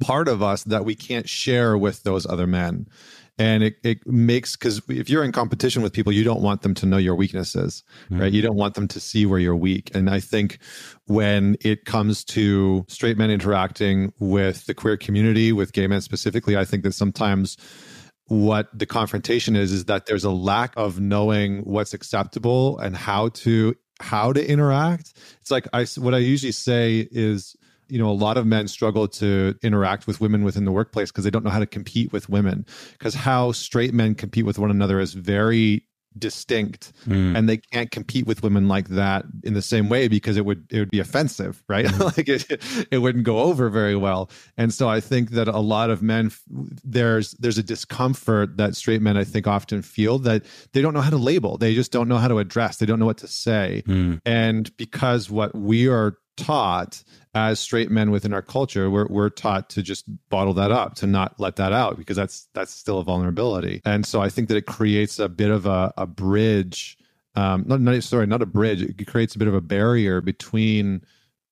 [0.00, 2.88] part of us that we can't share with those other men.
[3.36, 6.72] And it, it makes because if you're in competition with people, you don't want them
[6.74, 8.20] to know your weaknesses, mm.
[8.20, 8.32] right?
[8.32, 9.90] You don't want them to see where you're weak.
[9.92, 10.58] And I think
[11.06, 16.56] when it comes to straight men interacting with the queer community, with gay men specifically,
[16.56, 17.56] I think that sometimes
[18.26, 23.28] what the confrontation is is that there's a lack of knowing what's acceptable and how
[23.30, 25.12] to how to interact.
[25.40, 27.56] It's like i what i usually say is
[27.88, 31.24] you know a lot of men struggle to interact with women within the workplace because
[31.24, 32.64] they don't know how to compete with women.
[32.92, 35.84] Because how straight men compete with one another is very
[36.18, 37.36] distinct mm.
[37.36, 40.64] and they can't compete with women like that in the same way because it would
[40.70, 42.04] it would be offensive right mm.
[42.16, 45.90] like it, it wouldn't go over very well and so i think that a lot
[45.90, 46.30] of men
[46.84, 51.00] there's there's a discomfort that straight men i think often feel that they don't know
[51.00, 53.28] how to label they just don't know how to address they don't know what to
[53.28, 54.20] say mm.
[54.24, 57.02] and because what we are taught
[57.34, 61.06] as straight men within our culture we're, we're taught to just bottle that up to
[61.06, 64.56] not let that out because that's that's still a vulnerability and so i think that
[64.56, 66.98] it creates a bit of a, a bridge
[67.36, 71.00] um not, not sorry not a bridge it creates a bit of a barrier between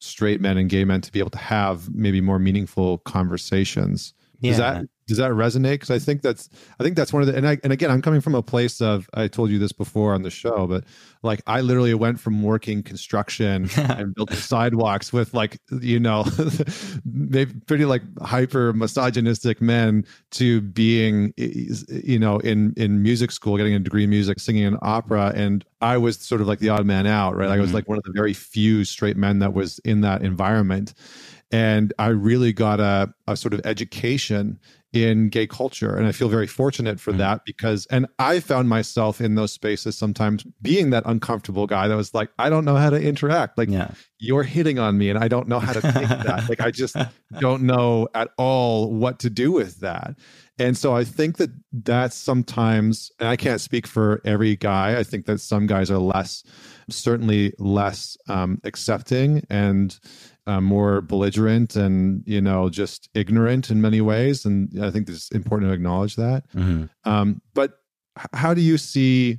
[0.01, 4.51] straight men and gay men to be able to have maybe more meaningful conversations yeah.
[4.51, 6.48] does that does that resonate because i think that's
[6.81, 8.81] i think that's one of the and I, and again i'm coming from a place
[8.81, 10.85] of i told you this before on the show but
[11.22, 16.25] like i literally went from working construction and building sidewalks with like you know
[17.05, 23.75] maybe pretty like hyper misogynistic men to being you know in in music school getting
[23.75, 26.87] a degree in music singing in opera and i was sort of like the odd
[26.87, 27.53] man out right mm-hmm.
[27.53, 27.77] i was mm-hmm.
[27.77, 30.94] like one of the very few straight men that was in that environment
[31.53, 34.59] and I really got a, a sort of education
[34.93, 35.97] in gay culture.
[35.97, 37.21] And I feel very fortunate for mm-hmm.
[37.21, 41.97] that because, and I found myself in those spaces sometimes being that uncomfortable guy that
[41.97, 43.57] was like, I don't know how to interact.
[43.57, 43.93] Like, yeah.
[44.19, 46.47] you're hitting on me and I don't know how to take that.
[46.49, 46.97] Like, I just
[47.39, 50.19] don't know at all what to do with that.
[50.59, 54.99] And so I think that that's sometimes, and I can't speak for every guy.
[54.99, 56.45] I think that some guys are less,
[56.91, 59.99] certainly less um, accepting and
[60.47, 65.31] uh, more belligerent and you know just ignorant in many ways and i think it's
[65.31, 66.85] important to acknowledge that mm-hmm.
[67.11, 67.79] um, but
[68.33, 69.39] how do you see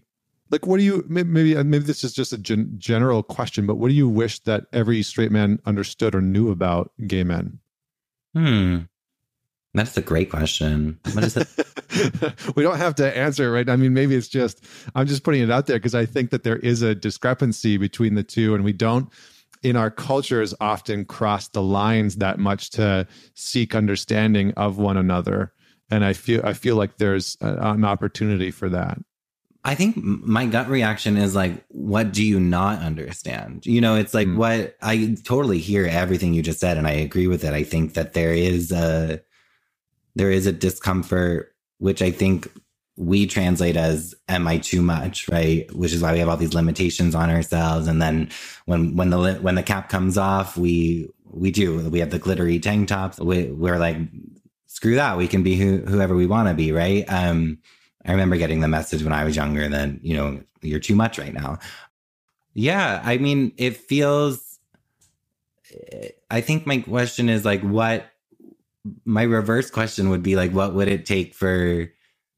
[0.49, 3.89] like what do you maybe maybe this is just a gen- general question but what
[3.89, 7.59] do you wish that every straight man understood or knew about gay men
[8.33, 8.79] hmm
[9.73, 10.99] that's a great question.
[11.13, 11.47] What is it?
[12.55, 13.69] we don't have to answer it right.
[13.69, 16.43] I mean, maybe it's just I'm just putting it out there because I think that
[16.43, 19.11] there is a discrepancy between the two, and we don't
[19.63, 25.53] in our cultures often cross the lines that much to seek understanding of one another.
[25.89, 28.99] And i feel i feel like there's a, an opportunity for that.
[29.65, 33.65] I think my gut reaction is like what do you not understand?
[33.65, 34.35] You know it's like mm.
[34.35, 37.53] what i totally hear everything you just said and i agree with it.
[37.53, 39.21] I think that there is a
[40.15, 42.49] there is a discomfort which i think
[42.95, 45.27] we translate as am i too much?
[45.29, 45.71] Right?
[45.73, 47.87] Which is why we have all these limitations on ourselves.
[47.87, 48.29] And then
[48.65, 51.89] when when the when the cap comes off we we do.
[51.89, 53.19] We have the glittery tank tops.
[53.19, 53.97] We, we're like
[54.67, 55.17] screw that.
[55.17, 57.05] We can be who, whoever we want to be right?
[57.07, 57.59] Um
[58.05, 61.17] i remember getting the message when i was younger that you know you're too much
[61.17, 61.59] right now.
[62.53, 64.59] Yeah i mean it feels
[66.29, 68.11] i think my question is like what
[69.05, 71.89] my reverse question would be like what would it take for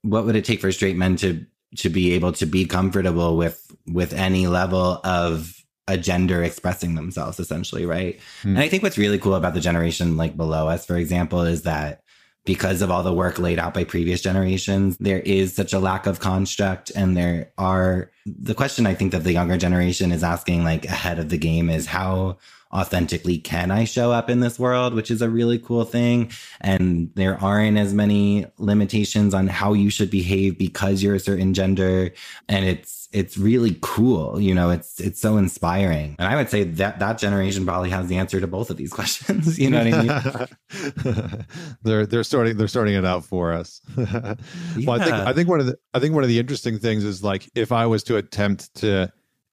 [0.05, 1.45] what would it take for straight men to
[1.77, 5.51] to be able to be comfortable with with any level of
[5.87, 8.51] a gender expressing themselves essentially right mm.
[8.51, 11.63] and i think what's really cool about the generation like below us for example is
[11.63, 12.01] that
[12.45, 16.05] because of all the work laid out by previous generations, there is such a lack
[16.05, 16.91] of construct.
[16.95, 21.17] And there are the question I think that the younger generation is asking, like ahead
[21.17, 22.37] of the game, is how
[22.75, 26.31] authentically can I show up in this world, which is a really cool thing.
[26.59, 31.53] And there aren't as many limitations on how you should behave because you're a certain
[31.53, 32.11] gender.
[32.49, 34.39] And it's, it's really cool.
[34.39, 36.17] You know, it's, it's so inspiring.
[36.19, 38.91] And I would say that that generation probably has the answer to both of these
[38.99, 39.57] questions.
[39.57, 40.47] you know what I
[40.83, 41.45] mean?
[41.83, 43.81] they're, they're starting, they're starting it out for us.
[43.95, 44.93] well, yeah.
[44.93, 47.23] I think, I think one of the, I think one of the interesting things is
[47.23, 49.11] like, if I was to attempt to,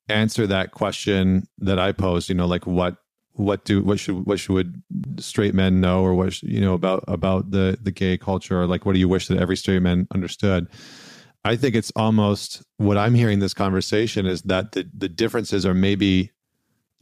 [0.09, 2.97] answer that question that I posed, you know, like what
[3.35, 4.83] what do what should what should
[5.19, 8.63] straight men know or what you know about about the the gay culture?
[8.63, 10.69] Or like what do you wish that every straight man understood?
[11.45, 15.75] I think it's almost what i'm hearing this conversation is that the the differences are
[15.75, 16.31] maybe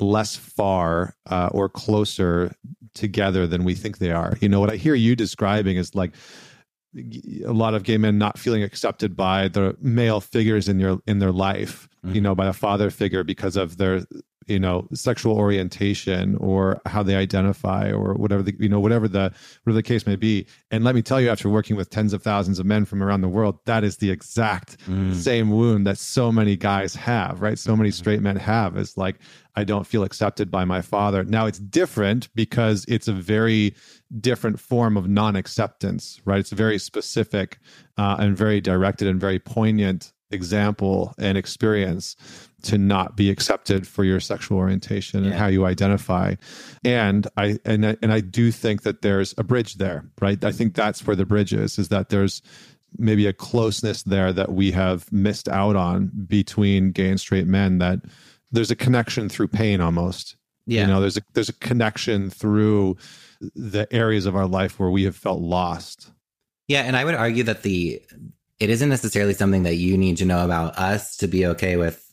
[0.01, 2.55] less far uh, or closer
[2.95, 4.35] together than we think they are.
[4.41, 6.13] You know what i hear you describing is like
[7.47, 11.21] a lot of gay men not feeling accepted by the male figures in your in
[11.21, 12.15] their life mm-hmm.
[12.15, 14.03] you know by a father figure because of their
[14.51, 19.33] you know sexual orientation or how they identify or whatever the you know whatever the
[19.63, 20.47] whatever the case may be.
[20.71, 23.21] And let me tell you after working with tens of thousands of men from around
[23.21, 25.15] the world that is the exact mm.
[25.15, 27.59] same wound that so many guys have right?
[27.59, 29.17] So many straight men have is like
[29.57, 31.25] i don't feel accepted by my father.
[31.25, 33.75] Now it's different because it's a very
[34.21, 36.41] different form of non-acceptance right?
[36.41, 37.59] It's very specific
[37.97, 42.17] uh, and very directed and very poignant example and experience
[42.65, 46.35] to not be accepted for your sexual orientation and how you identify.
[46.85, 50.43] And i and I, and I do think that there's a bridge there right?
[50.45, 52.43] I think that's where the bridge is is that there's
[52.99, 57.79] maybe a closeness there that we have missed out on between gay and straight men
[57.79, 58.01] that
[58.51, 60.37] there's a connection through pain almost.
[60.67, 60.83] Yeah.
[60.83, 62.97] you know there's a there's a connection through
[63.41, 66.11] the areas of our life where we have felt lost.
[66.69, 68.01] Yeah and i would argue that the
[68.61, 72.10] it isn't necessarily something that you need to know about us to be okay with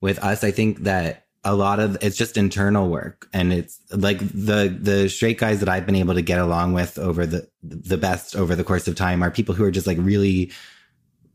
[0.00, 3.28] with us i think that a lot of it's just internal work.
[3.32, 6.98] And it's like the the straight guys that i've been able to get along with
[6.98, 9.98] over the the best over the course of time are people who are just like
[10.00, 10.50] really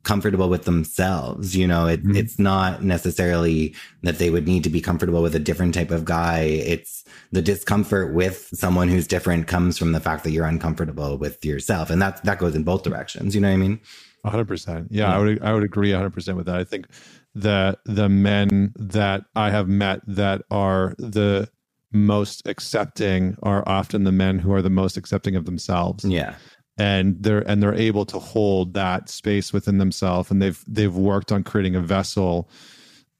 [0.04, 1.88] comfortable with themselves you know?
[1.88, 2.18] It, mm-hmm.
[2.18, 6.04] it's not necessarily that they would need to be comfortable with a different type of
[6.04, 6.42] guy.
[6.42, 11.46] It's the discomfort with someone who's different comes from the fact that you're uncomfortable with
[11.46, 11.90] yourself.
[11.90, 13.34] And that that goes in both directions.
[13.34, 13.80] You know what i mean?
[14.26, 14.88] Hundred percent.
[14.92, 16.56] Yeah, yeah, I would I would agree hundred percent with that.
[16.56, 16.88] I think
[17.36, 21.50] that the men that I have met that are the
[21.92, 26.06] most accepting are often the men who are the most accepting of themselves.
[26.06, 26.36] Yeah.
[26.78, 31.32] And they're and they're able to hold that space within themselves and they've they've worked
[31.32, 32.50] on creating a vessel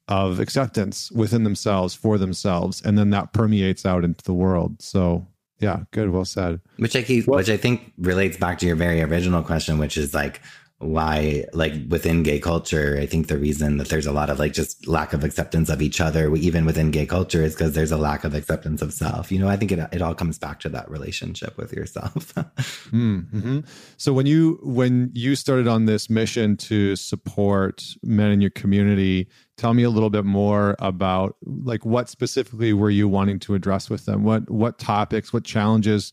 [0.08, 4.80] of acceptance within themselves for themselves and then that permeates out into the world.
[4.82, 5.26] So
[5.62, 6.60] yeah, good, well said.
[6.76, 9.96] Which I keep, well, which I think relates back to your very original question, which
[9.96, 10.40] is like
[10.82, 14.52] why like within gay culture i think the reason that there's a lot of like
[14.52, 17.96] just lack of acceptance of each other even within gay culture is because there's a
[17.96, 19.30] lack of acceptance of self.
[19.30, 22.34] You know i think it, it all comes back to that relationship with yourself.
[22.92, 23.60] Mm-hmm.
[23.96, 29.28] so when you when you started on this mission to support men in your community
[29.56, 33.88] tell me a little bit more about like what specifically were you wanting to address
[33.90, 34.24] with them?
[34.24, 36.12] What what topics what challenges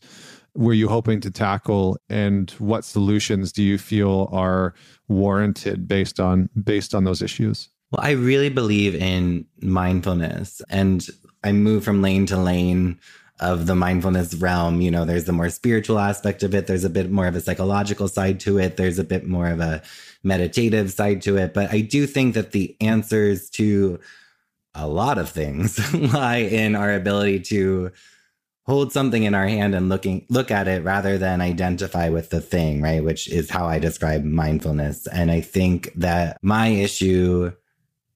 [0.54, 4.74] were you hoping to tackle and what solutions do you feel are
[5.08, 7.68] warranted based on based on those issues?
[7.90, 11.06] Well i really believe in mindfulness and
[11.44, 12.98] i move from lane to lane
[13.40, 14.80] of the mindfulness realm.
[14.80, 16.66] You know there's the more spiritual aspect of it.
[16.66, 18.76] There's a bit more of a psychological side to it.
[18.76, 19.82] There's a bit more of a
[20.22, 21.54] meditative side to it.
[21.54, 23.98] But i do think that the answers to
[24.74, 27.90] a lot of things lie in our ability to
[28.70, 32.40] hold something in our hand and looking look at it rather than identify with the
[32.40, 33.02] thing right?
[33.02, 35.08] Which is how i describe mindfulness.
[35.08, 37.52] And i think that my issue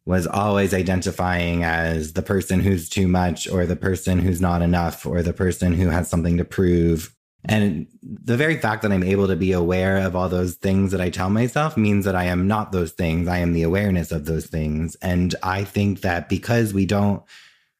[0.06, 5.04] was always identifying as the person who's too much or the person who's not enough
[5.04, 7.16] or the person who has something to prove.
[7.46, 11.00] And the very fact that i'm able to be aware of all those things that
[11.00, 13.26] i tell myself means that i am not those things.
[13.26, 14.94] I am the awareness of those things.
[15.02, 17.24] And i think that because we don't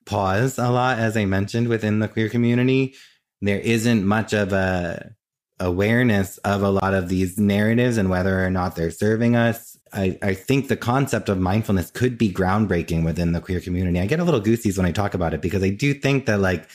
[0.04, 2.94] pause a lot, as I mentioned within the queer community.
[3.40, 5.14] There isn't much of a
[5.60, 9.78] awareness of a lot of these narratives and whether or not they're serving us.
[9.92, 14.00] I, I think the concept of mindfulness could be groundbreaking within the queer community.
[14.00, 16.40] I get a little goosies when I talk about it because I do think that
[16.40, 16.68] like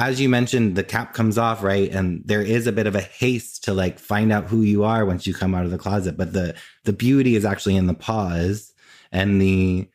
[0.00, 1.90] as you mentioned, the cap comes off, right?
[1.90, 5.04] And there is a bit of a haste to like find out who you are
[5.04, 6.16] once you come out of the closet.
[6.16, 6.54] But the
[6.84, 8.72] the beauty is actually in the pause
[9.10, 9.88] and the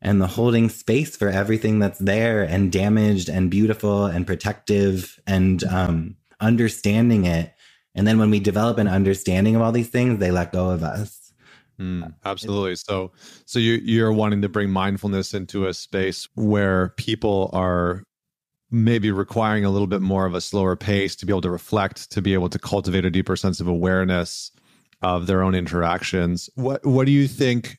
[0.00, 5.64] and the holding space for everything that's there and damaged and beautiful and protective and
[5.64, 7.52] um, understanding it.
[7.94, 10.82] And then when we develop an understanding of all these things, they let go of
[10.82, 11.32] us.
[11.80, 12.76] Mm, absolutely.
[12.76, 13.12] So,
[13.44, 18.02] so you you're wanting to bring mindfulness into a space where people are
[18.70, 22.10] maybe requiring a little bit more of a slower pace to be able to reflect,
[22.10, 24.50] to be able to cultivate a deeper sense of awareness
[25.02, 26.50] of their own interactions.
[26.54, 27.78] What what do you think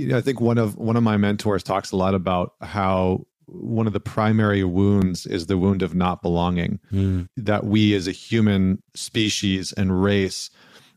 [0.00, 3.26] you know, I think one of one of my mentors talks a lot about how
[3.46, 6.80] one of the primary wounds is the wound of not belonging.
[6.92, 7.28] Mm.
[7.36, 10.50] That we as a human species and race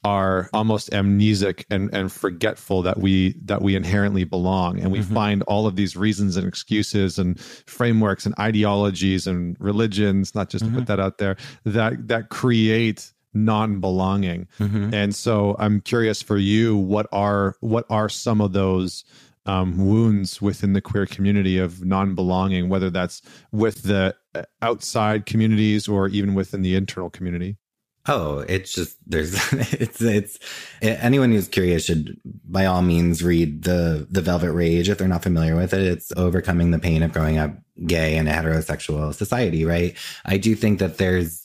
[0.06, 5.14] are almost amnesic and, and forgetful that we that we inherently belong and we mm-hmm.
[5.14, 10.66] find all of these reasons and excuses and frameworks and ideologies and religions not just
[10.66, 10.74] mm-hmm.
[10.74, 10.98] to put mm-hmm.
[10.98, 14.94] that out there that that create non-belonging mm-hmm.
[14.94, 19.04] and so i'm curious for you what are what are some of those
[19.46, 23.22] um, wounds within the queer community of non-belonging whether that's
[23.52, 27.58] with the uh, outside communities or even within the internal community
[28.06, 30.40] Oh, it's just there's it's it's
[30.82, 35.24] anyone who's curious should by all means read the the Velvet Rage if they're not
[35.24, 35.82] familiar with it.
[35.82, 37.52] It's overcoming the pain of growing up
[37.86, 39.96] gay in a heterosexual society, right?
[40.26, 41.43] I do think that there's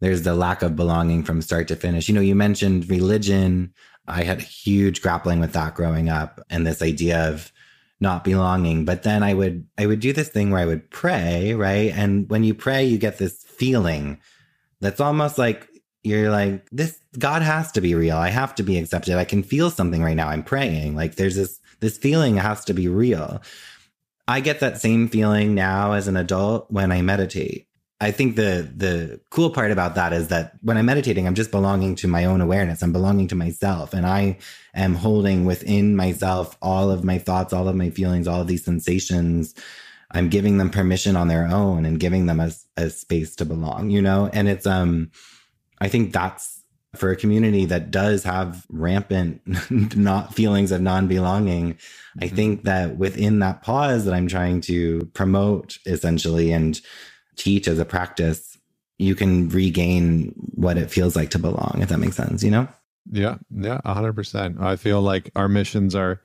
[0.00, 2.08] there's the lack of belonging from start to finish.
[2.08, 3.72] You know, you mentioned religion.
[4.06, 7.52] I had a huge grappling with that growing up and this idea of
[8.00, 8.84] not belonging.
[8.84, 11.92] But then I would I would do this thing where I would pray, right?
[11.94, 14.20] And when you pray, you get this feeling
[14.80, 15.68] that's almost like
[16.02, 18.16] you're like, this God has to be real.
[18.16, 19.16] I have to be accepted.
[19.16, 20.28] I can feel something right now.
[20.28, 20.94] I'm praying.
[20.94, 23.42] Like there's this this feeling has to be real.
[24.26, 27.66] I get that same feeling now as an adult when I meditate.
[28.00, 31.50] I think the the cool part about that is that when I'm meditating, I'm just
[31.50, 32.82] belonging to my own awareness.
[32.82, 34.38] I'm belonging to myself, and I
[34.74, 38.64] am holding within myself all of my thoughts, all of my feelings, all of these
[38.64, 39.54] sensations.
[40.10, 43.90] I'm giving them permission on their own and giving them a, a space to belong.
[43.90, 45.10] You know, and it's um,
[45.80, 46.60] I think that's
[46.96, 49.40] for a community that does have rampant
[49.96, 52.24] not feelings of non-belonging mm-hmm.
[52.24, 56.80] i think that within that pause that i'm trying to promote essentially and
[57.36, 58.58] teach as a practice,
[58.98, 62.68] you can regain what it feels like to belong, if that makes sense, you know?
[63.10, 64.60] Yeah, yeah, hundred percent.
[64.60, 66.20] I feel like our missions are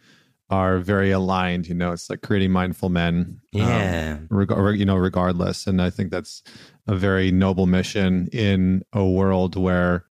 [0.49, 1.67] are very aligned.
[1.67, 3.41] You know, it's like creating mindful men.
[3.53, 4.17] Um, yeah.
[4.19, 6.41] Um, reg- you know, regardless, and I think that's
[6.87, 10.05] a very noble mission in a world where,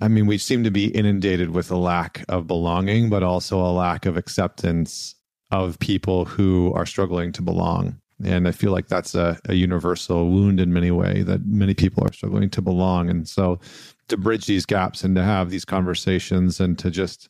[0.00, 3.70] I mean, we seem to be inundated with a lack of belonging, but also a
[3.70, 5.14] lack of acceptance
[5.50, 8.00] of people who are struggling to belong.
[8.24, 12.04] And I feel like that's a, a universal wound in many way that many people
[12.04, 13.08] are struggling to belong.
[13.08, 13.60] And so
[14.08, 17.28] to bridge these gaps and to have these conversations and to just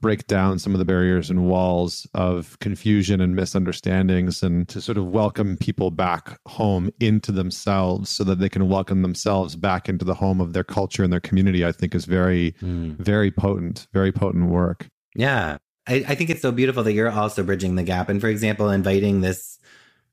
[0.00, 4.98] break down some of the barriers and walls of confusion and misunderstandings and to sort
[4.98, 10.04] of welcome people back home into themselves so that they can welcome themselves back into
[10.04, 12.96] the home of their culture and their community, I think is very, mm.
[12.98, 14.88] very potent, very potent work.
[15.14, 15.58] Yeah.
[15.86, 18.08] I, I think it's so beautiful that you're also bridging the gap.
[18.08, 19.58] And for example, inviting this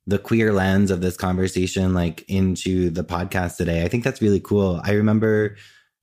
[0.08, 3.84] the queer lens of this conversation like into the podcast today.
[3.84, 4.82] I think that's really cool.
[4.84, 5.56] I remember,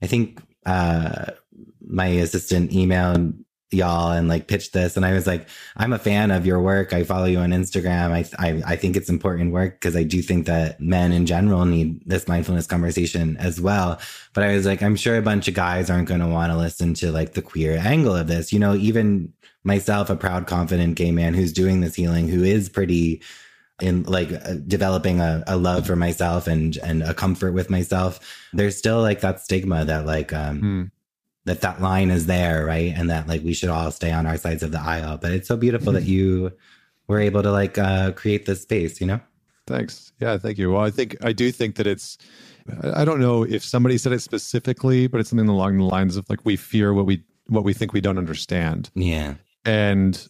[0.03, 1.32] I think uh,
[1.80, 3.36] my assistant emailed
[3.72, 6.92] y'all and like pitched this, and I was like, I'm a fan of your work.
[6.92, 8.12] I follow you on Instagram.
[8.12, 11.64] I I, I think it's important work because I do think that men in general
[11.64, 14.01] need this mindfulness conversation as well.
[14.34, 16.57] But I was like, I'm sure a bunch of guys aren't going to want to
[16.57, 18.53] listen to like the queer angle of this.
[18.53, 19.32] You know, even
[19.64, 23.20] myself, a proud, confident gay man who's doing this healing, who is pretty
[23.81, 28.43] in like uh, developing a, a, love for myself and and a comfort with myself
[28.55, 30.91] there's still like that stigma that like um mm.
[31.45, 32.93] that that line is there right?
[32.97, 35.18] And that like we should all stay on our sides of the aisle.
[35.18, 35.97] But it's so beautiful mm.
[35.97, 36.53] that you
[37.07, 39.20] were able to like uh create this space you know?
[39.66, 40.12] Thanks.
[40.20, 40.72] Yeah thank you.
[40.72, 42.16] Well i think i do think that it's
[42.95, 46.29] i don't know if somebody said it specifically but it's something along the lines of
[46.31, 48.91] like we fear what we what we think we don't understand.
[48.95, 49.35] Yeah.
[49.64, 50.29] And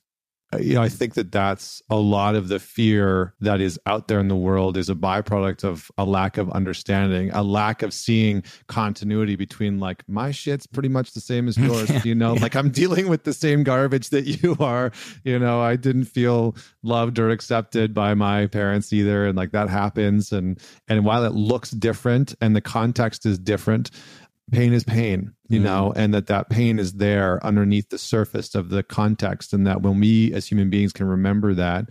[0.53, 4.07] Uh, you know, I think that that's a lot of the fear that is out
[4.07, 7.93] there in the world is a byproduct of a lack of understanding, a lack of
[7.93, 12.35] seeing continuity between like my shit's pretty much the same as yours, yeah, you know,
[12.35, 12.43] yeah.
[12.43, 14.93] like I'm dealing with the same garbage that you are,
[15.25, 19.69] you know, I didn't feel loved or accepted by my parents either and like that
[19.69, 23.91] happens and and while it looks different and the context is different,
[24.53, 25.65] pain is pain you mm.
[25.65, 29.83] know and that that pain is there underneath the surface of the context and that
[29.83, 31.87] when we as human beings can remember that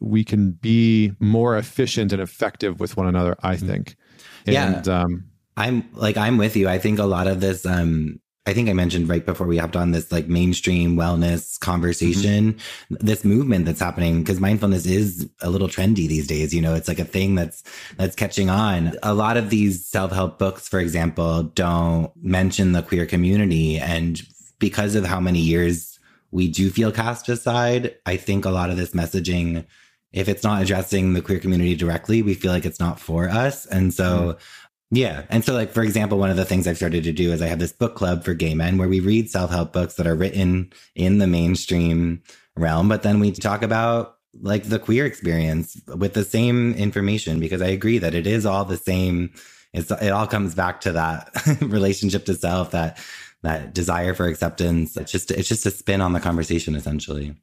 [0.00, 3.66] we can be more efficient and effective with one another i mm.
[3.66, 3.96] think
[4.44, 5.24] yeah um,
[5.56, 8.74] i'm like i'm with you i think a lot of this um I think I
[8.74, 12.94] mentioned right before we hopped on this like mainstream wellness conversation, mm-hmm.
[13.06, 16.52] this movement that's happening because mindfulness is a little trendy these days.
[16.52, 17.62] You know, it's like a thing that's
[17.96, 18.98] that's catching on.
[19.02, 23.78] A lot of these self-help books, for example, don't mention the queer community.
[23.78, 24.20] And
[24.58, 25.98] because of how many years
[26.30, 29.64] we do feel cast aside, I think a lot of this messaging,
[30.12, 33.64] if it's not addressing the queer community directly, we feel like it's not for us.
[33.64, 34.60] And so mm-hmm
[34.94, 35.24] yeah.
[35.28, 37.46] And so, like, for example, one of the things I've started to do is I
[37.46, 40.14] have this book club for gay men where we read self help books that are
[40.14, 42.22] written in the mainstream
[42.56, 47.62] realm, but then we talk about like the queer experience with the same information because
[47.62, 49.32] I agree that it is all the same.
[49.72, 51.30] It's, it all comes back to that
[51.60, 52.98] relationship to self, that,
[53.42, 54.96] that desire for acceptance.
[54.96, 57.34] It's just, it's just a spin on the conversation essentially.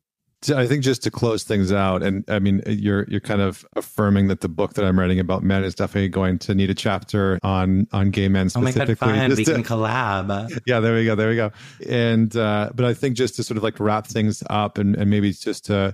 [0.50, 4.28] I think just to close things out, and I mean, you're you're kind of affirming
[4.30, 7.38] that the book that I'm writing about men is definitely going to need a chapter
[7.44, 8.96] on on gay men specifically.
[9.02, 9.38] Oh my god, fun!
[9.38, 10.62] we to, can collab.
[10.66, 11.52] Yeah, there we go, there we go.
[11.88, 15.12] And uh, but I think just to sort of like wrap things up, and and
[15.12, 15.94] maybe just to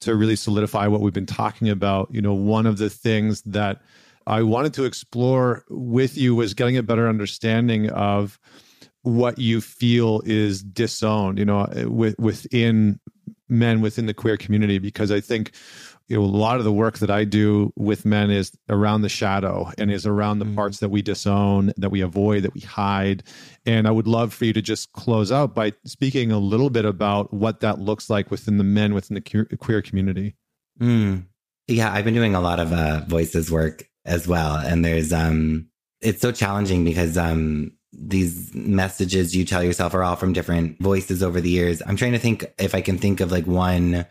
[0.00, 3.80] to really solidify what we've been talking about, you know, one of the things that
[4.26, 8.38] I wanted to explore with you was getting a better understanding of
[9.02, 12.98] what you feel is disowned, you know, with, within
[13.48, 15.52] men within the queer community because I think
[16.08, 19.08] you know a lot of the work that I do with men is around the
[19.08, 20.54] shadow and is around the mm-hmm.
[20.54, 23.22] parts that we disown, that we avoid, that we hide.
[23.64, 26.84] And I would love for you to just close out by speaking a little bit
[26.84, 30.36] about what that looks like within the men within the queer community.
[30.80, 31.26] Mm.
[31.68, 35.68] Yeah, I've been doing a lot of uh, voices work as well, and there's um,
[36.00, 41.22] it's so challenging because um, these messages you tell yourself are all from different voices
[41.22, 41.82] over the years.
[41.86, 44.06] I'm trying to think if I can think of like one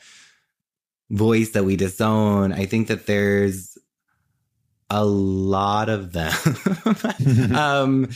[1.09, 2.51] voice that we disown.
[2.51, 3.77] I think that there's
[4.89, 6.33] a lot of them.
[7.55, 8.09] um,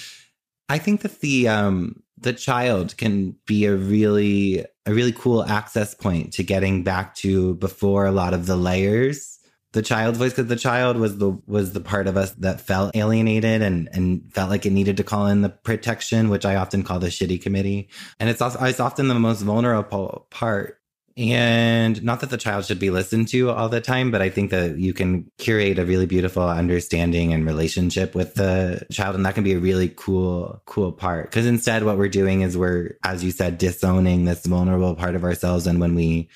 [0.70, 5.94] I think that the um, the child can be a really a really cool access
[5.94, 9.39] point to getting back to before a lot of the layers
[9.72, 12.96] the child's voice because the child was the was the part of us that felt
[12.96, 16.84] alienated and and felt like it needed to call in the protection, which I often
[16.84, 17.90] call the shitty committee.
[18.20, 20.78] And it's also it's often the most vulnerable part.
[21.18, 24.52] And not that the child should be listened to all the time, but I think
[24.52, 29.16] that you can curate a really beautiful understanding and relationship with the child.
[29.16, 31.30] And that can be a really cool, cool part.
[31.30, 35.26] Cause instead, what we're doing is we're, as you said, disowning this vulnerable part of
[35.26, 35.68] ourselves.
[35.68, 36.30] And when we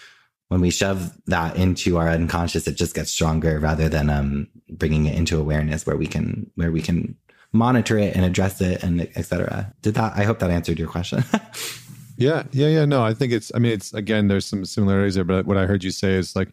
[0.53, 5.07] when we shove that into our unconscious, it just gets stronger rather than um, bringing
[5.07, 7.17] it into awareness where we can where we can
[7.53, 9.73] monitor it and address it and etc.
[9.81, 10.13] Did that?
[10.15, 11.23] I hope that answered your question.
[12.17, 12.85] yeah, yeah, yeah.
[12.85, 13.51] No, I think it's.
[13.55, 14.27] I mean, it's again.
[14.27, 16.49] There's some similarities there, but what I heard you say is like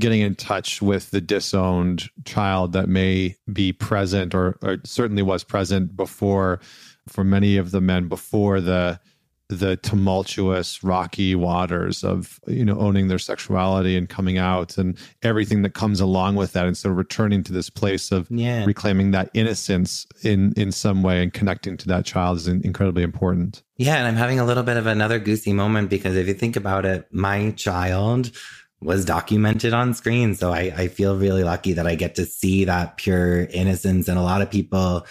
[0.00, 5.44] getting in touch with the disowned child that may be present or, or certainly was
[5.44, 6.60] present before
[7.08, 8.98] for many of the men before the
[9.48, 15.60] the tumultuous rocky waters of you know owning their sexuality and coming out and everything
[15.62, 18.64] that comes along with that and so returning to this place of yeah.
[18.64, 23.62] reclaiming that innocence in in some way and connecting to that child is incredibly important.
[23.76, 26.56] Yeah and i'm having a little bit of another goosey moment because if you think
[26.56, 28.30] about it my child
[28.80, 30.34] was documented on screen.
[30.34, 34.18] So I, I feel really lucky that i get to see that pure innocence and
[34.18, 35.06] a lot of people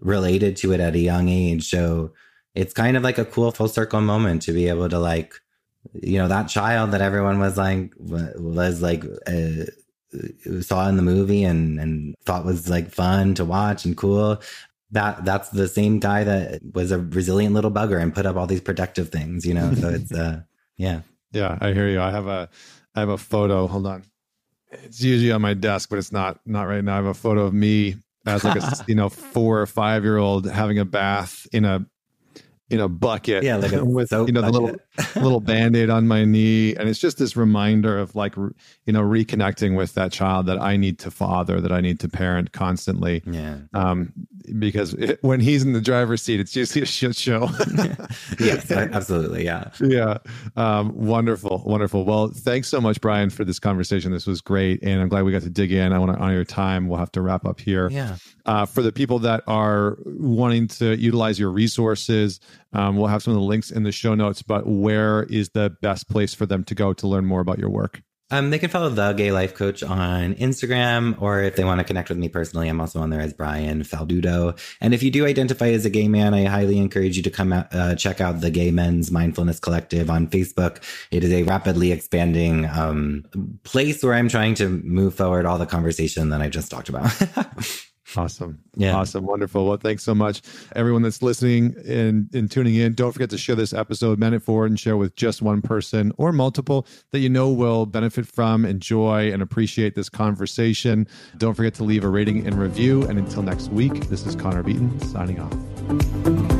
[0.00, 1.68] related to it at a young age.
[1.68, 2.12] So
[2.54, 5.34] it's kind of like a cool full circle moment to be able to like
[5.94, 9.64] you know that child that everyone was like was like uh,
[10.60, 14.40] saw in the movie and and thought was like fun to watch and cool.
[14.92, 18.46] That that's the same guy that was a resilient little bugger and put up all
[18.46, 19.72] these protective things you know?
[19.74, 20.40] So it's uh
[20.76, 21.02] yeah.
[21.32, 22.00] Yeah i hear you.
[22.00, 22.48] I have a
[22.94, 24.04] i have a photo hold on.
[24.72, 26.94] It's usually on my desk but it's not not right now.
[26.94, 27.96] I have a photo of me
[28.26, 31.86] as like a you know four or five year old having a bath in a
[32.70, 34.76] in a bucket yeah like a with you know the little
[35.16, 39.76] little band-aid on my knee and it's just this reminder of like you know reconnecting
[39.76, 43.22] with that child that i need to father that i need to parent constantly.
[43.26, 43.58] Yeah.
[43.74, 44.12] Um
[44.58, 47.48] because it, when he's in the driver's seat it's usually a shit show.
[48.38, 49.70] Yes absolutely yeah.
[49.80, 50.18] Yeah.
[50.56, 52.04] Um wonderful wonderful.
[52.04, 54.12] Well thanks so much brian for this conversation.
[54.12, 55.92] This was great and i'm glad we got to dig in.
[55.92, 56.88] I want to honor your time.
[56.88, 57.88] We'll have to wrap up here.
[57.90, 58.16] Yeah.
[58.46, 62.40] Uh, for the people that are wanting to utilize your resources
[62.72, 65.70] um, we'll have some of the links in the show notes, but where is the
[65.80, 68.02] best place for them to go to learn more about your work?
[68.32, 71.84] Um, they can follow the Gay Life Coach on Instagram, or if they want to
[71.84, 74.56] connect with me personally, I'm also on there as Brian Falduto.
[74.80, 77.52] And if you do identify as a gay man, I highly encourage you to come
[77.52, 80.80] out, uh, check out the Gay Men's Mindfulness Collective on Facebook.
[81.10, 83.24] It is a rapidly expanding um,
[83.64, 87.12] place where I'm trying to move forward all the conversation that I just talked about.
[88.16, 88.58] Awesome.
[88.76, 88.96] Yeah.
[88.96, 89.26] Awesome.
[89.26, 89.66] Wonderful.
[89.66, 90.42] Well, thanks so much.
[90.74, 94.42] Everyone that's listening and, and tuning in, don't forget to share this episode, meant it
[94.42, 98.64] forward, and share with just one person or multiple that you know will benefit from,
[98.64, 101.06] enjoy, and appreciate this conversation.
[101.38, 103.02] Don't forget to leave a rating and review.
[103.02, 106.59] And until next week, this is Connor Beaton signing off.